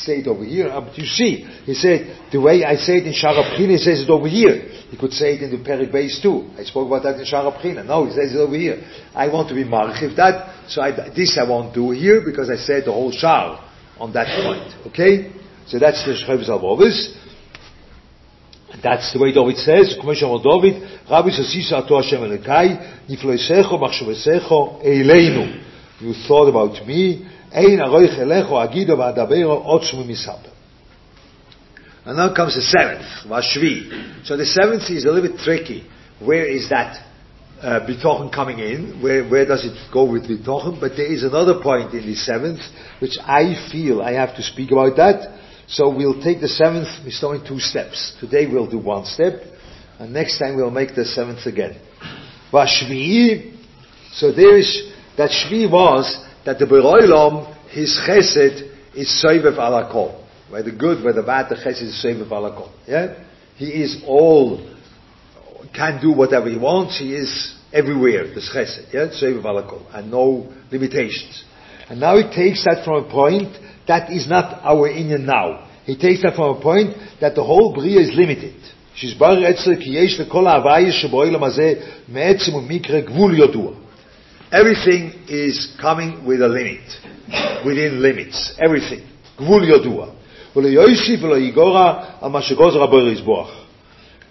say 0.03 0.19
it 0.19 0.27
over 0.27 0.43
here, 0.43 0.69
but 0.69 0.97
you 0.97 1.05
see, 1.05 1.45
he 1.65 1.73
said, 1.73 2.29
the 2.31 2.41
way 2.41 2.63
I 2.63 2.75
say 2.75 2.97
it 2.97 3.07
in 3.07 3.13
Sharabchina, 3.13 3.69
he 3.69 3.77
says 3.77 4.01
it 4.01 4.09
over 4.09 4.27
here. 4.27 4.67
He 4.89 4.97
could 4.97 5.13
say 5.13 5.35
it 5.35 5.41
in 5.43 5.51
the 5.51 5.63
Perik 5.63 5.91
base 5.91 6.19
too. 6.21 6.49
I 6.57 6.63
spoke 6.63 6.87
about 6.87 7.03
that 7.03 7.19
in 7.19 7.25
Sharabchina. 7.25 7.85
No, 7.85 8.05
he 8.05 8.11
says 8.11 8.33
it 8.33 8.37
over 8.37 8.55
here. 8.55 8.83
I 9.15 9.27
want 9.27 9.49
to 9.49 9.55
be 9.55 9.63
marchiv 9.63 10.15
that, 10.17 10.69
so 10.69 10.81
I, 10.81 10.91
this 11.15 11.37
I 11.37 11.47
won't 11.47 11.73
do 11.73 11.91
here 11.91 12.21
because 12.25 12.49
I 12.49 12.57
said 12.57 12.85
the 12.85 12.91
whole 12.91 13.11
Shar 13.11 13.59
on 13.99 14.11
that 14.13 14.27
point. 14.43 14.87
Okay? 14.91 15.31
So 15.67 15.79
that's 15.79 16.03
the 16.03 16.13
Chovos 16.13 16.49
Halvovos. 16.49 17.17
That's 18.81 19.13
the 19.13 19.19
way 19.19 19.31
David 19.31 19.57
says, 19.57 19.95
You 26.01 26.13
thought 26.27 26.47
about 26.47 26.87
me, 26.87 27.29
and 32.05 32.17
now 32.17 32.33
comes 32.33 32.55
the 32.55 32.61
seventh, 32.61 33.05
Vashvi. 33.27 34.25
So 34.25 34.37
the 34.37 34.45
seventh 34.45 34.89
is 34.89 35.05
a 35.05 35.11
little 35.11 35.29
bit 35.29 35.39
tricky. 35.39 35.87
Where 36.19 36.45
is 36.45 36.69
that 36.69 37.05
uh, 37.61 37.81
bitochen 37.85 38.33
coming 38.33 38.59
in? 38.59 39.01
Where, 39.03 39.27
where 39.27 39.45
does 39.45 39.65
it 39.65 39.77
go 39.91 40.09
with 40.09 40.23
bitochen? 40.23 40.79
But 40.79 40.93
there 40.95 41.11
is 41.11 41.23
another 41.23 41.61
point 41.61 41.93
in 41.93 42.05
the 42.05 42.15
seventh, 42.15 42.61
which 42.99 43.17
I 43.21 43.69
feel 43.71 44.01
I 44.01 44.13
have 44.13 44.35
to 44.37 44.43
speak 44.43 44.71
about 44.71 44.95
that. 44.95 45.39
So 45.67 45.93
we'll 45.93 46.21
take 46.23 46.41
the 46.41 46.47
seventh, 46.47 46.87
start 47.13 47.41
in 47.41 47.47
two 47.47 47.59
steps. 47.59 48.15
Today 48.19 48.47
we'll 48.47 48.69
do 48.69 48.79
one 48.79 49.05
step, 49.05 49.41
and 49.99 50.13
next 50.13 50.39
time 50.39 50.55
we'll 50.55 50.71
make 50.71 50.95
the 50.95 51.05
seventh 51.05 51.45
again. 51.45 51.79
Vashvi, 52.51 53.57
so 54.13 54.31
there 54.31 54.57
is, 54.57 54.91
that 55.17 55.29
Shvi 55.29 55.69
was 55.69 56.17
that 56.44 56.58
the 56.58 56.64
Beroilam, 56.64 57.70
his 57.70 57.98
chesed, 58.06 58.72
is 58.94 59.24
Soivev 59.24 59.56
alakol. 59.58 60.24
Where 60.48 60.62
the 60.62 60.72
good, 60.72 61.04
where 61.04 61.12
the 61.12 61.22
bad, 61.22 61.48
the 61.50 61.56
chesed 61.56 61.82
is 61.82 62.04
Soivev 62.04 62.28
alakol. 62.30 62.70
Yeah? 62.86 63.22
He 63.56 63.82
is 63.82 64.02
all, 64.06 64.58
can 65.74 66.00
do 66.00 66.12
whatever 66.12 66.48
he 66.48 66.56
wants, 66.56 66.98
he 66.98 67.14
is 67.14 67.54
everywhere, 67.72 68.28
the 68.34 68.40
chesed, 68.40 68.92
yeah? 68.92 69.08
Soivev 69.08 69.44
alakol. 69.44 69.82
And 69.94 70.10
no 70.10 70.52
limitations. 70.70 71.44
And 71.88 72.00
now 72.00 72.16
he 72.16 72.24
takes 72.24 72.64
that 72.64 72.84
from 72.84 73.04
a 73.04 73.10
point 73.10 73.56
that 73.86 74.10
is 74.10 74.28
not 74.28 74.60
our 74.64 74.88
Indian 74.88 75.26
now. 75.26 75.68
He 75.84 75.96
takes 75.96 76.22
that 76.22 76.34
from 76.34 76.56
a 76.56 76.60
point 76.60 76.96
that 77.20 77.34
the 77.34 77.44
whole 77.44 77.72
Bria 77.74 78.00
is 78.00 78.10
limited. 78.14 78.54
שיסבר 78.96 79.50
אצל 79.50 79.76
כי 79.76 79.90
יש 79.90 80.20
לכל 80.20 80.46
ההוויה 80.46 80.92
שבעולם 80.92 81.44
הזה 81.44 81.74
מעצם 82.08 82.54
ומקרה 82.54 83.00
גבול 83.00 83.38
ידוע. 83.38 83.72
Everything 84.52 85.12
is 85.28 85.74
coming 85.80 86.24
with 86.24 86.40
a 86.40 86.48
limit, 86.48 86.86
within 87.64 88.00
limits, 88.00 88.54
everything. 88.58 89.00
גבול 89.38 89.64
ידוע. 89.64 90.06
ולא 90.56 90.68
יוסיף 90.68 91.22
ולא 91.22 91.38
יגורע 91.38 92.04
על 92.20 92.30
מה 92.30 92.42
שגוזר 92.42 92.82
הבויר 92.82 93.08
יסבוח. 93.08 93.50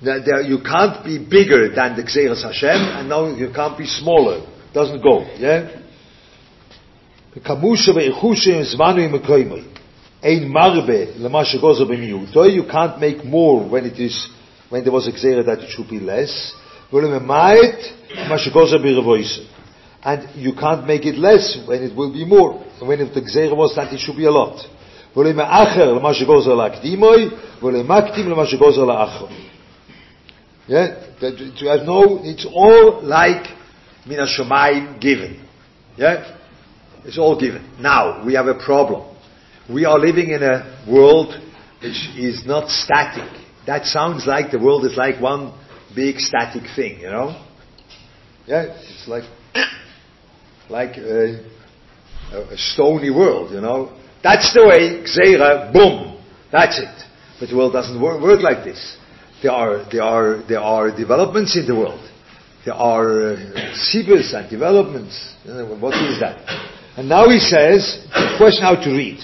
You 0.04 0.60
can't 0.64 1.04
be 1.04 1.18
bigger 1.18 1.70
than 1.76 1.96
the 1.96 2.04
Xeris 2.04 2.44
Hashem, 2.44 2.80
and 2.98 3.10
now 3.10 3.26
you 3.28 3.50
can't 3.56 3.78
be 3.78 3.86
smaller. 3.86 4.42
Doesn't 4.74 5.02
go, 5.02 5.26
yeah? 5.40 5.62
כמושה 7.44 7.92
ואיחושה 7.96 8.64
זמנו 8.64 9.02
עם 9.02 9.16
הקוימוי. 9.16 9.62
אין 10.24 10.48
מרבה 10.48 11.04
למה 11.20 11.46
שגוזר 11.46 11.86
במיעוטו, 11.86 12.46
you 12.46 12.72
can't 12.72 13.00
make 13.00 13.24
more 13.26 13.70
when 13.72 13.86
it 13.86 14.00
is, 14.00 14.28
when 14.70 14.84
there 14.84 14.92
was 14.92 15.08
a 15.08 15.12
Xeris 15.12 15.46
that 15.46 15.60
it 15.60 15.70
should 15.70 15.90
be 15.90 16.00
less. 16.00 16.56
ולממעט 16.94 17.80
מה 18.30 18.38
שגוזר 18.38 18.78
ברבויסה. 18.78 19.42
And 20.03 20.35
you 20.35 20.55
can't 20.55 20.87
make 20.87 21.05
it 21.05 21.17
less 21.17 21.59
when 21.67 21.83
it 21.83 21.95
will 21.95 22.13
be 22.13 22.25
more. 22.25 22.65
When 22.81 23.01
if 23.01 23.13
the 23.13 23.21
Gzeir 23.21 23.55
was 23.55 23.75
that 23.77 23.93
it 23.93 23.99
should 23.99 24.17
be 24.17 24.25
a 24.25 24.31
lot. 24.31 24.65
Yeah, 30.69 30.95
you 31.21 31.69
have 31.69 31.83
no, 31.85 32.21
it's 32.23 32.47
all 32.47 33.03
like 33.03 33.47
Mina 34.07 34.27
Shemayim 34.27 35.01
given. 35.01 35.45
Yeah? 35.97 36.37
It's 37.05 37.19
all 37.19 37.39
given. 37.39 37.69
Now, 37.81 38.25
we 38.25 38.35
have 38.35 38.47
a 38.47 38.55
problem. 38.55 39.15
We 39.69 39.85
are 39.85 39.99
living 39.99 40.31
in 40.31 40.43
a 40.43 40.85
world 40.89 41.35
which 41.83 42.09
is 42.17 42.47
not 42.47 42.71
static. 42.71 43.29
That 43.67 43.85
sounds 43.85 44.27
like 44.27 44.51
the 44.51 44.59
world 44.59 44.85
is 44.85 44.97
like 44.97 45.21
one 45.21 45.53
big 45.95 46.19
static 46.19 46.63
thing, 46.75 47.01
you 47.01 47.11
know? 47.11 47.47
Yeah, 48.47 48.65
it's 48.79 49.07
like 49.09 49.25
like 50.71 50.97
a, 50.97 51.45
a, 52.33 52.57
stony 52.57 53.11
world, 53.11 53.53
you 53.53 53.61
know. 53.61 53.97
That's 54.23 54.53
the 54.55 54.67
way, 54.67 55.03
Xera, 55.05 55.73
boom, 55.73 56.23
that's 56.53 56.79
it. 56.79 57.07
But 57.39 57.49
the 57.49 57.57
world 57.57 57.73
doesn't 57.73 58.01
work, 58.01 58.23
work 58.23 58.41
like 58.43 58.65
this. 58.65 58.97
There 59.43 59.53
are, 59.53 59.87
there, 59.91 60.03
are, 60.03 60.43
there 60.47 60.61
are 60.61 60.95
developments 60.95 61.57
in 61.57 61.67
the 61.67 61.75
world. 61.75 62.07
There 62.65 62.75
are 62.75 63.33
uh, 63.33 63.37
sibus 63.75 64.35
and 64.35 64.51
developments. 64.51 65.35
What 65.45 65.95
is 65.95 66.21
that? 66.21 66.45
And 66.97 67.09
now 67.09 67.29
he 67.29 67.39
says, 67.39 68.07
question 68.37 68.63
how 68.63 68.77
to 68.77 68.91
read. 68.91 69.19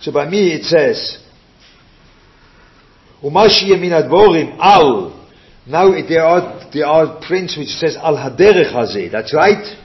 So 0.00 0.12
by 0.12 0.28
me 0.28 0.52
it 0.52 0.64
says, 0.64 1.18
Umashi 3.22 3.70
min 3.80 3.90
advorim 3.90 4.56
al. 4.60 5.14
Now 5.66 5.90
there 5.90 6.24
are, 6.24 6.70
there 6.72 6.86
are 6.86 7.20
prints 7.26 7.56
which 7.58 7.68
says 7.68 7.96
al 7.96 8.16
haderech 8.16 8.72
hazeh. 8.72 9.10
That's 9.10 9.34
right. 9.34 9.76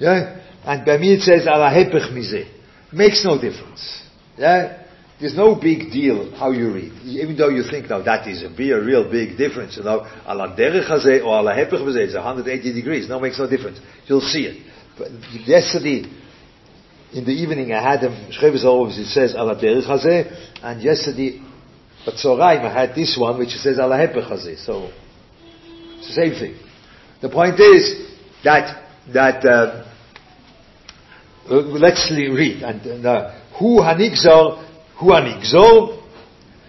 Yeah? 0.00 0.40
And 0.64 0.84
by 0.84 0.98
me 0.98 1.14
it 1.14 1.20
says, 1.20 1.42
ala 1.42 1.70
hepech 1.70 2.12
mize. 2.12 2.48
Makes 2.92 3.24
no 3.24 3.40
difference. 3.40 4.02
Yeah? 4.36 4.80
There's 5.20 5.36
no 5.36 5.54
big 5.54 5.92
deal 5.92 6.34
how 6.34 6.50
you 6.50 6.72
read. 6.72 6.92
Even 7.04 7.36
though 7.36 7.50
you 7.50 7.62
think, 7.62 7.90
now 7.90 8.02
that 8.02 8.26
is 8.26 8.42
a, 8.42 8.48
be 8.48 8.72
a 8.72 8.80
real 8.80 9.08
big 9.10 9.36
difference. 9.36 9.76
You 9.76 9.84
know, 9.84 10.06
ala 10.26 10.56
derech 10.58 10.88
hazeh 10.88 11.22
or 11.22 11.38
ala 11.40 11.52
hepech 11.52 11.82
mize 11.84 12.08
is 12.08 12.14
180 12.14 12.72
degrees. 12.72 13.08
No, 13.08 13.20
makes 13.20 13.38
no 13.38 13.48
difference. 13.48 13.78
You'll 14.06 14.22
see 14.22 14.46
it. 14.46 14.66
But 14.98 15.10
yesterday, 15.46 16.04
in 17.12 17.24
the 17.24 17.32
evening, 17.32 17.72
I 17.72 17.82
had 17.82 18.02
a 18.02 18.08
Chovos 18.40 18.64
Halvovos, 18.64 18.98
it 18.98 19.08
says 19.08 19.34
ala 19.34 19.56
derech 19.56 20.40
and 20.62 20.82
yesterday, 20.82 21.42
at 22.06 22.14
Tzoraim, 22.14 22.64
I 22.64 22.72
had 22.72 22.94
this 22.94 23.14
one, 23.20 23.38
which 23.38 23.50
says 23.50 23.78
ala 23.78 23.96
hepech 23.96 24.26
hazeh. 24.26 24.64
So, 24.64 24.90
it's 25.98 26.08
the 26.08 26.14
same 26.14 26.32
thing. 26.32 26.56
The 27.20 27.28
point 27.28 27.60
is 27.60 28.08
that, 28.42 28.88
that, 29.12 29.44
uh, 29.44 29.89
let's 31.48 32.10
read. 32.10 32.62
And 32.62 33.06
uh, 33.06 33.40
hu 33.58 33.80
hanigzor, 33.80 34.64
hu 34.98 35.06
hanigzor, 35.06 36.02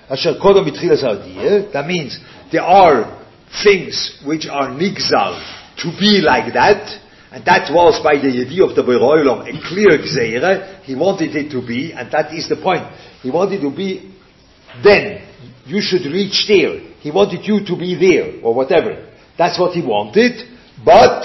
asher 0.10 0.36
kodom 0.42 0.66
hadiyah. 0.70 1.74
That 1.74 1.88
means 1.88 2.20
there 2.52 2.64
are 2.64 3.22
things 3.64 4.20
which 4.26 4.46
are 4.48 4.70
nigzal 4.70 5.40
to 5.78 5.92
be 6.00 6.22
like 6.22 6.54
that, 6.54 7.00
and 7.32 7.46
that 7.46 7.72
was 7.74 8.02
by 8.04 8.16
the 8.16 8.28
idea 8.28 8.64
of 8.64 8.76
the 8.76 8.84
Beroilom 8.84 9.48
a 9.48 9.68
clear 9.68 9.98
gzeire. 9.98 10.84
He 10.84 10.96
wanted 10.96 11.36
it 11.36 11.52
to 11.52 11.66
be, 11.66 11.94
and 11.94 12.12
that 12.12 12.34
is 12.34 12.50
the 12.50 12.58
point. 12.58 12.84
He 13.22 13.32
wanted 13.32 13.62
to 13.62 13.76
be 13.76 14.14
then. 14.84 15.28
You 15.66 15.80
should 15.82 16.06
reach 16.12 16.46
there. 16.48 16.80
He 17.00 17.12
wanted 17.12 17.46
you 17.46 17.66
to 17.66 17.78
be 17.78 17.96
there, 17.96 18.44
or 18.44 18.54
whatever. 18.54 19.10
That's 19.38 19.60
what 19.60 19.74
he 19.74 19.82
wanted. 19.82 20.42
But 20.84 21.24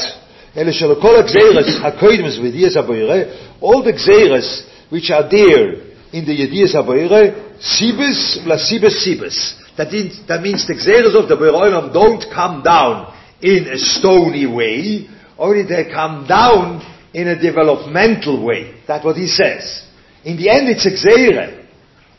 all 3.60 3.84
the 3.84 3.92
gzeiras 3.92 4.64
which 4.90 5.10
are 5.10 5.28
there 5.28 5.74
in 6.12 6.24
the 6.24 6.32
Yediyas 6.32 6.74
Aboire, 6.74 7.34
sibis 7.60 8.46
la 8.46 8.56
sibis. 8.56 9.54
That, 9.76 9.92
means, 9.92 10.26
that 10.28 10.40
means 10.40 10.66
the 10.66 10.74
gzeiras 10.74 11.14
of 11.14 11.28
the 11.28 11.36
Beroilam 11.36 11.92
don't 11.92 12.24
come 12.32 12.62
down 12.62 13.12
in 13.42 13.68
a 13.68 13.76
stony 13.76 14.46
way, 14.46 15.06
only 15.38 15.64
they 15.64 15.90
come 15.92 16.26
down 16.26 16.80
in 17.12 17.28
a 17.28 17.38
developmental 17.40 18.42
way. 18.42 18.80
That's 18.88 19.04
what 19.04 19.16
he 19.16 19.26
says. 19.26 19.82
In 20.24 20.36
the 20.36 20.48
end 20.48 20.68
it's 20.68 20.86
a 20.86 20.90
gzeira. 20.90 21.64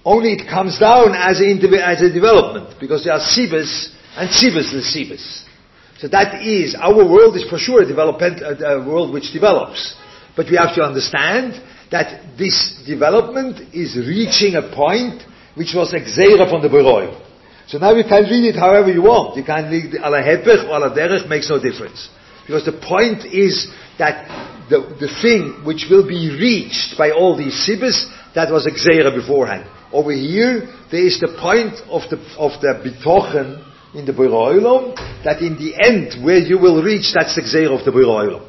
Only 0.06 0.34
it 0.34 0.48
comes 0.48 0.78
down 0.80 1.16
as 1.16 1.42
a, 1.42 1.50
as 1.84 2.02
a 2.02 2.14
development, 2.14 2.80
because 2.80 3.04
there 3.04 3.14
are 3.14 3.20
sibis 3.20 3.90
and 4.16 4.30
sibis 4.30 4.74
and 4.74 4.84
sibis. 4.84 5.44
So 6.00 6.08
that 6.10 6.46
is, 6.46 6.76
our 6.76 7.04
world 7.06 7.36
is 7.36 7.44
for 7.50 7.58
sure 7.58 7.82
a, 7.82 7.88
development, 7.88 8.42
a, 8.42 8.78
a 8.78 8.88
world 8.88 9.14
which 9.14 9.34
develops. 9.34 9.96
But 10.36 10.46
we 10.50 10.58
have 10.58 10.76
to 10.76 10.84
understand 10.84 11.62
that 11.90 12.38
this 12.38 12.84
development 12.86 13.74
is 13.74 13.98
reaching 13.98 14.56
a 14.56 14.74
point 14.76 15.24
which 15.56 15.74
was 15.74 15.94
exera 15.94 16.50
from 16.50 16.62
the 16.62 16.70
Beroi. 16.70 17.10
So 17.68 17.80
now 17.80 17.94
you 17.94 18.04
can 18.04 18.24
read 18.24 18.46
it 18.46 18.56
however 18.56 18.92
you 18.92 19.02
want. 19.02 19.36
You 19.36 19.44
can 19.44 19.70
read 19.70 19.96
ala 19.96 20.22
hepech 20.22 20.70
or 20.70 20.78
ala 20.78 20.96
derech 20.96 21.28
makes 21.28 21.50
no 21.50 21.62
difference. 21.62 22.10
Because 22.46 22.64
the 22.64 22.80
point 22.80 23.26
is 23.26 23.68
that 23.98 24.24
the, 24.70 24.96
the 25.02 25.12
thing 25.22 25.66
which 25.66 25.88
will 25.90 26.08
be 26.08 26.32
reached 26.32 26.98
by 26.98 27.12
all 27.12 27.36
these 27.36 27.54
sibis, 27.68 28.08
that 28.36 28.52
was 28.52 28.68
exera 28.68 29.14
beforehand. 29.14 29.68
Over 29.92 30.12
here, 30.12 30.70
there 30.92 31.06
is 31.06 31.20
the 31.20 31.36
point 31.42 31.74
of 31.90 32.08
the, 32.10 32.18
of 32.38 32.52
the 32.62 32.80
bitochen, 32.86 33.67
in 33.94 34.06
the 34.06 34.14
Boiroilom, 34.14 34.96
that 35.24 35.42
in 35.42 35.56
the 35.58 35.76
end, 35.80 36.24
where 36.24 36.40
you 36.40 36.60
will 36.60 36.84
reach, 36.84 37.14
that's 37.14 37.36
the 37.36 37.42
of 37.72 37.86
the 37.86 37.92
Boiroilom. 37.92 38.44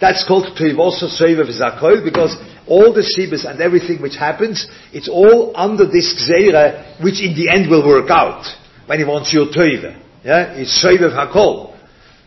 That's 0.00 0.24
called 0.26 0.58
Toivosa 0.58 1.06
Soiva 1.06 1.46
Vizakol, 1.46 2.02
because 2.02 2.34
all 2.66 2.92
the 2.92 3.06
Sibis 3.06 3.48
and 3.48 3.60
everything 3.60 4.02
which 4.02 4.16
happens, 4.16 4.66
it's 4.92 5.08
all 5.08 5.52
under 5.54 5.86
this 5.86 6.10
Gzeira, 6.18 7.02
which 7.02 7.22
in 7.22 7.34
the 7.34 7.48
end 7.48 7.70
will 7.70 7.86
work 7.86 8.10
out, 8.10 8.44
when 8.86 8.98
he 8.98 9.04
wants 9.04 9.32
your 9.32 9.46
Toiva. 9.46 9.98
Yeah? 10.24 10.54
It's 10.58 10.74
Soiva 10.82 11.10
Hakol. 11.14 11.70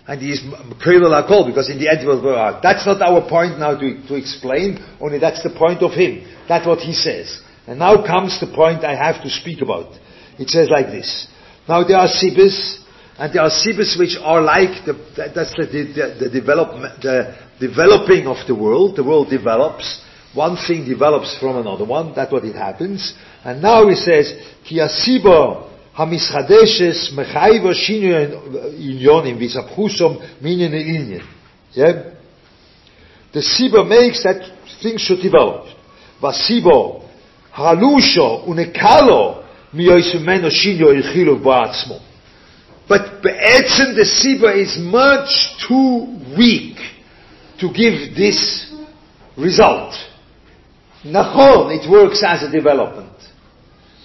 And 0.08 0.22
he 0.22 0.32
is 0.32 0.42
Hakol, 0.42 1.48
because 1.48 1.70
in 1.70 1.80
the 1.80 1.90
end 1.90 2.02
it 2.02 2.08
will 2.08 2.24
work 2.24 2.38
out. 2.38 2.64
That's 2.64 2.86
not 2.86 3.02
our 3.02 3.28
point 3.28 3.60
now 3.60 3.78
to, 3.78 4.08
to 4.08 4.16
explain, 4.16 4.80
only 5.02 5.20
that's 5.20 5.44
the 5.44 5.50
point 5.50 5.84
of 5.84 5.92
him. 5.92 6.24
That's 6.48 6.66
what 6.66 6.80
he 6.80 6.94
says. 6.94 7.42
And 7.68 7.80
now 7.80 8.06
comes 8.06 8.40
the 8.40 8.48
point 8.56 8.86
I 8.86 8.96
have 8.96 9.22
to 9.24 9.30
speak 9.30 9.62
about. 9.62 9.92
It 10.38 10.50
says 10.50 10.70
like 10.70 10.88
this. 10.88 11.28
Now 11.68 11.84
there 11.84 11.98
are 11.98 12.08
sibis, 12.08 12.80
and 13.18 13.34
there 13.34 13.42
are 13.42 13.50
sibis 13.50 13.98
which 13.98 14.18
are 14.22 14.42
like 14.42 14.86
the, 14.86 14.94
that's 15.16 15.54
the, 15.56 15.66
the, 15.66 16.26
the, 16.26 16.30
development, 16.30 17.02
the 17.02 17.36
developing 17.60 18.28
of 18.28 18.46
the 18.48 18.56
world. 18.56 18.96
The 18.96 19.04
world 19.04 19.30
develops. 19.30 20.02
one 20.36 20.58
thing 20.68 20.88
develops 20.88 21.38
from 21.40 21.58
another 21.58 21.86
one. 21.86 22.14
That's 22.14 22.32
what 22.32 22.44
it 22.44 22.56
happens. 22.56 23.14
And 23.44 23.62
now 23.62 23.88
he 23.88 23.96
says, 23.96 24.34
Ki 24.68 24.80
asiba 24.80 25.72
hamischadeshes 25.98 27.14
mechayva 27.14 27.74
shinu 27.74 28.76
inyonim 28.78 29.40
visapchusom 29.40 30.42
minyan 30.42 30.74
inyan. 30.74 31.26
Yeah? 31.72 32.12
The 33.34 33.40
siba 33.40 33.88
makes 33.88 34.24
that 34.24 34.50
things 34.82 35.02
should 35.02 35.22
develop. 35.22 35.68
Vasibo 36.22 37.04
halusho 37.54 38.48
unekalo 38.48 39.45
But 42.88 43.22
Be'etzim 43.22 43.96
the 43.96 44.06
Siba 44.06 44.56
is 44.56 44.78
much 44.80 45.58
too 45.68 46.36
weak 46.38 46.78
to 47.60 47.68
give 47.74 48.16
this 48.16 48.74
result. 49.38 49.96
Nachon, 51.04 51.72
it 51.78 51.90
works 51.90 52.24
as 52.26 52.44
a 52.44 52.52
development. 52.52 53.12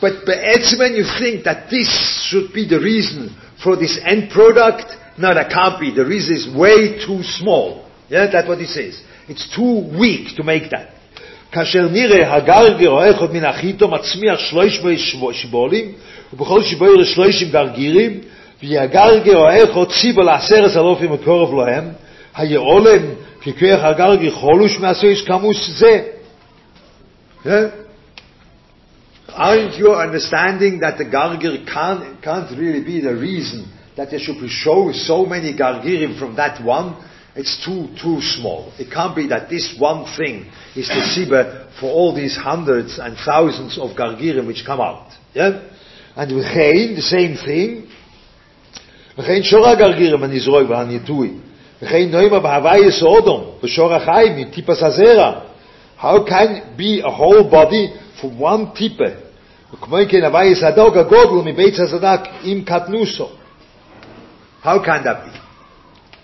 But 0.00 0.24
Be'etzim 0.26 0.78
when 0.78 0.94
you 0.94 1.04
think 1.18 1.44
that 1.44 1.70
this 1.70 1.88
should 2.28 2.52
be 2.52 2.66
the 2.66 2.80
reason 2.80 3.36
for 3.62 3.76
this 3.76 3.98
end 4.04 4.30
product, 4.30 4.96
no, 5.18 5.34
that 5.34 5.50
can't 5.50 5.78
be. 5.78 5.94
The 5.94 6.04
reason 6.04 6.34
is 6.34 6.48
way 6.56 6.98
too 7.04 7.22
small. 7.22 7.88
Yeah, 8.08 8.26
that's 8.32 8.48
what 8.48 8.58
he 8.58 8.66
says. 8.66 9.02
It's 9.28 9.54
too 9.54 9.90
weak 9.98 10.36
to 10.36 10.42
make 10.42 10.70
that. 10.70 10.94
כאשר 11.52 11.88
נראה 11.88 12.34
הגרגר 12.34 12.90
או 12.90 13.10
אחד 13.10 13.32
מן 13.32 13.44
החיתו 13.44 13.88
מצמיח 13.88 14.38
שלוש 14.38 14.80
שיבולים 15.32 15.92
ובכל 16.32 16.62
שיבול 16.62 17.04
שלושים 17.04 17.50
גרגירים 17.50 18.20
ויגרגר 18.62 19.36
או 19.36 19.48
אחד 19.48 19.92
ציבו 20.00 20.22
לעשרת 20.22 20.76
אלופים 20.76 21.12
וקורב 21.12 21.54
להם 21.54 21.88
היעולם 22.36 23.02
ככוח 23.40 23.80
הגרגר 23.82 24.30
חולוש 24.30 24.80
מהסויש 24.80 25.22
כמוס 25.22 25.70
זה 25.78 26.02
yeah? 27.44 27.70
Aren't 29.28 29.78
you 29.78 29.94
understanding 29.94 30.80
that 30.80 30.98
the 30.98 31.04
gargir 31.04 31.64
can't, 31.66 32.20
can't 32.20 32.50
really 32.58 32.82
be 32.82 33.00
the 33.00 33.14
reason 33.14 33.70
that 33.96 34.10
there 34.10 34.18
should 34.18 34.40
be 34.40 34.48
show 34.48 34.90
so 34.92 35.24
many 35.24 35.56
gargirim 35.56 36.18
from 36.18 36.36
that 36.36 36.62
one? 36.62 36.96
It's 37.35 37.63
too, 37.65 37.89
too 38.01 38.21
small. 38.21 38.71
It 38.79 38.91
can't 38.91 39.15
be 39.15 39.27
that 39.27 39.49
this 39.49 39.75
one 39.77 40.05
thing 40.15 40.49
is 40.75 40.87
the 40.87 41.03
siba 41.03 41.69
for 41.79 41.87
all 41.87 42.15
these 42.15 42.35
hundreds 42.35 42.97
and 42.97 43.17
thousands 43.17 43.77
of 43.77 43.91
gargirim 43.91 44.47
which 44.47 44.63
come 44.65 44.79
out. 44.79 45.11
Yeah? 45.33 45.69
And 46.15 46.35
with 46.35 46.45
Chain, 46.45 46.95
the 46.95 47.01
same 47.01 47.35
thing. 47.35 47.91
וכן 49.17 49.43
שור 49.43 49.67
הגרגירים 49.67 50.23
הנזרוק 50.23 50.69
והניטוי. 50.69 51.33
וכן 51.81 52.11
נוימה 52.11 52.39
בהווי 52.39 52.87
יסודום, 52.87 53.43
בשור 53.63 53.93
החיים, 53.93 54.35
מטיפס 54.35 54.83
הזרע. 54.83 55.39
How 55.97 56.25
can 56.25 56.75
be 56.77 57.01
a 57.01 57.11
whole 57.11 57.49
body 57.49 57.93
from 58.19 58.39
one 58.39 58.75
tipe? 58.75 59.25
וכמו 59.73 59.97
כן 60.09 60.23
הווי 60.23 60.45
יסדוק 60.47 60.97
הגודל 60.97 61.51
מבית 61.51 61.79
הזדק 61.79 62.19
עם 62.43 62.61
קטנוסו. 62.61 63.29
How 64.63 64.79
can 64.79 65.03
that 65.03 65.25
be? 65.25 65.39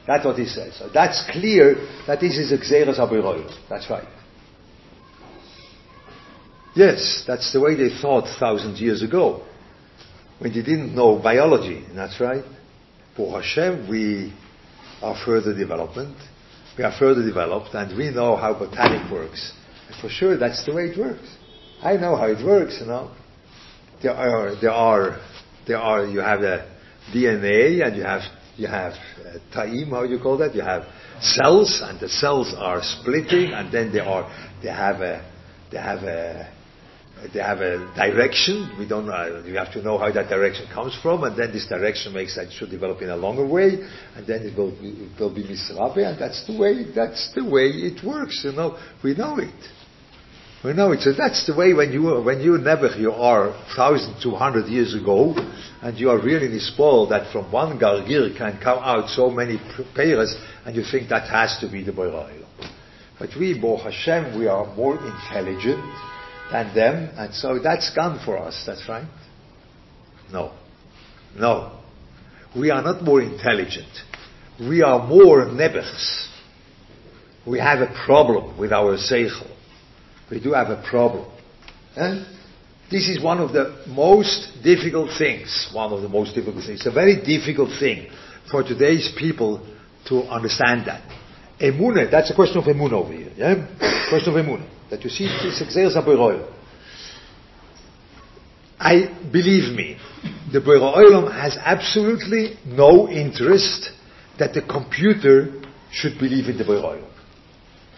That's 0.07 0.25
what 0.25 0.39
he 0.39 0.47
says. 0.47 0.77
So 0.79 0.89
that's 0.93 1.25
clear 1.31 1.75
that 2.07 2.21
this 2.21 2.39
is 2.39 2.53
a 2.53 2.59
Xeris. 2.59 3.69
That's 3.69 3.91
right. 3.91 4.07
Yes, 6.77 7.25
that's 7.27 7.53
the 7.53 7.61
way 7.61 7.75
they 7.75 7.89
thought 8.01 8.29
thousands 8.39 8.81
years 8.81 9.03
ago. 9.03 9.43
When 10.39 10.53
they 10.53 10.63
didn't 10.63 10.95
know 10.95 11.19
biology. 11.19 11.85
That's 11.95 12.21
right. 12.21 12.45
For 13.17 13.41
Hashem, 13.41 13.89
we 13.89 14.35
are 15.03 15.17
further 15.25 15.57
development. 15.57 16.17
We 16.77 16.85
are 16.85 16.93
further 16.99 17.25
developed 17.25 17.75
and 17.75 17.97
we 17.97 18.11
know 18.11 18.37
how 18.37 18.53
botanic 18.53 19.11
works. 19.11 19.53
And 19.89 19.99
for 20.01 20.11
sure, 20.11 20.37
that's 20.37 20.65
the 20.67 20.75
way 20.75 20.85
it 20.85 20.99
works. 20.99 21.37
I 21.83 21.97
know 21.97 22.17
how 22.17 22.27
it 22.27 22.45
works, 22.45 22.79
you 22.81 22.87
know. 22.87 23.11
There 24.03 24.13
are, 24.13 24.61
there 24.61 24.71
are, 24.71 25.19
there 25.67 25.79
are, 25.79 26.05
you 26.05 26.19
have 26.19 26.43
a 26.43 26.71
DNA 27.15 27.87
and 27.87 27.97
you 27.97 28.03
have 28.03 28.23
you 28.57 28.67
have 28.67 28.93
uh, 28.93 29.39
ta'im, 29.53 29.91
how 29.91 30.05
you 30.05 30.19
call 30.19 30.39
that? 30.39 30.55
You 30.55 30.63
have 30.63 30.85
cells, 31.21 31.83
and 31.85 32.01
the 32.01 32.09
cells 32.09 32.55
are 32.57 32.81
splitting, 32.83 33.53
and 33.53 33.73
then 33.73 33.93
they 33.93 34.01
are 34.01 34.25
they 34.63 34.71
have 34.71 35.01
a 35.01 35.25
they 35.71 35.79
have 35.79 36.03
a 36.03 36.53
they 37.33 37.41
have 37.41 37.61
a 37.61 37.79
direction. 37.95 38.77
We 38.79 38.87
don't 38.89 39.07
know. 39.07 39.43
You 39.47 39.57
have 39.57 39.73
to 39.73 39.83
know 39.83 39.99
how 39.99 40.11
that 40.13 40.29
direction 40.29 40.67
comes 40.73 40.99
from, 41.03 41.25
and 41.25 41.37
then 41.37 41.53
this 41.53 41.67
direction 41.67 42.13
makes 42.13 42.37
that 42.37 42.51
should 42.53 42.71
develop 42.71 43.03
in 43.03 43.11
a 43.11 43.17
longer 43.17 43.47
way, 43.47 43.79
and 44.15 44.27
then 44.27 44.43
it 44.43 44.57
will 44.57 44.77
it 44.81 45.19
will 45.21 45.35
be 45.35 45.45
misrabe, 45.45 45.99
and 45.99 46.19
that's 46.19 46.47
the 46.47 46.59
way 46.59 46.85
that's 46.95 47.33
the 47.35 47.45
way 47.45 47.69
it 47.69 48.05
works. 48.05 48.43
You 48.45 48.53
know, 48.53 48.79
we 49.03 49.15
know 49.15 49.39
it. 49.39 49.55
We 50.67 50.73
know 50.73 50.91
it. 50.91 51.03
So 51.03 51.13
that's 51.13 51.47
the 51.47 51.55
way 51.55 51.75
when 51.75 51.93
you 51.93 52.03
when 52.23 52.41
you 52.41 52.59
never 52.59 52.89
you 52.99 53.13
are 53.13 53.55
thousand 53.77 54.17
two 54.21 54.33
hundred 54.33 54.67
years 54.67 54.95
ago, 55.01 55.33
and 55.81 55.97
you 55.97 56.11
are 56.11 56.21
really 56.21 56.59
spoiled 56.59 57.13
that 57.13 57.31
from 57.31 57.53
one 57.53 57.79
gargir 57.79 58.37
can 58.37 58.59
come 58.61 58.81
out 58.81 59.09
so 59.11 59.31
many 59.31 59.61
payers, 59.95 60.35
and 60.65 60.75
you 60.75 60.83
think 60.83 61.09
that 61.11 61.31
has 61.31 61.57
to 61.61 61.71
be 61.71 61.85
the 61.85 61.93
Boirail. 61.93 62.45
But 63.17 63.29
we, 63.39 63.57
Bo 63.61 63.77
Hashem, 63.77 64.37
we 64.37 64.49
are 64.49 64.67
more 64.75 64.95
intelligent 64.95 65.85
than 66.51 66.75
them, 66.75 67.11
and 67.17 67.33
so 67.33 67.61
that's 67.63 67.95
gone 67.95 68.19
for 68.25 68.37
us. 68.37 68.65
That's 68.67 68.89
right. 68.89 69.07
No, 70.33 70.53
no, 71.39 71.79
we 72.59 72.73
are 72.73 72.83
not 72.83 73.05
more 73.05 73.23
intelligent. 73.23 73.93
We 74.59 74.83
are 74.83 75.07
more 75.07 75.47
nebechs. 75.47 76.27
We 77.47 77.61
have 77.61 77.83
a 77.83 78.05
problem 78.05 78.59
with 78.59 78.73
our 78.73 78.97
seichel 78.97 79.56
we 80.31 80.41
do 80.41 80.53
have 80.53 80.69
a 80.69 80.83
problem. 80.89 81.31
This 82.91 83.09
is 83.09 83.23
one 83.23 83.39
of 83.39 83.53
the 83.53 83.85
most 83.89 84.63
difficult 84.63 85.11
things. 85.17 85.71
One 85.73 85.93
of 85.93 86.03
the 86.03 86.09
most 86.09 86.35
difficult 86.35 86.65
things. 86.65 86.81
It's 86.81 86.87
a 86.87 86.93
very 86.93 87.17
difficult 87.17 87.71
thing 87.79 88.11
for 88.51 88.63
today's 88.63 89.13
people 89.19 89.67
to 90.07 90.23
understand 90.23 90.87
that. 90.87 91.03
Emune, 91.61 92.11
that's 92.11 92.31
a 92.31 92.35
question 92.35 92.59
of 92.59 92.65
emun 92.65 92.93
over 92.93 93.13
here. 93.13 93.33
Yeah? 93.37 94.07
question 94.09 94.37
of 94.37 94.45
emun. 94.45 94.69
That 94.91 95.03
you 95.03 95.11
see 95.11 95.27
success 95.53 95.97
of 95.97 96.07
I 98.79 99.09
believe 99.33 99.75
me, 99.75 99.99
the 100.53 100.61
Boiroilam 100.61 101.33
has 101.33 101.57
absolutely 101.57 102.57
no 102.65 103.09
interest 103.09 103.91
that 104.39 104.53
the 104.53 104.63
computer 104.63 105.63
should 105.91 106.19
believe 106.19 106.49
in 106.49 106.59
the 106.59 106.65
Boiroilam 106.65 107.16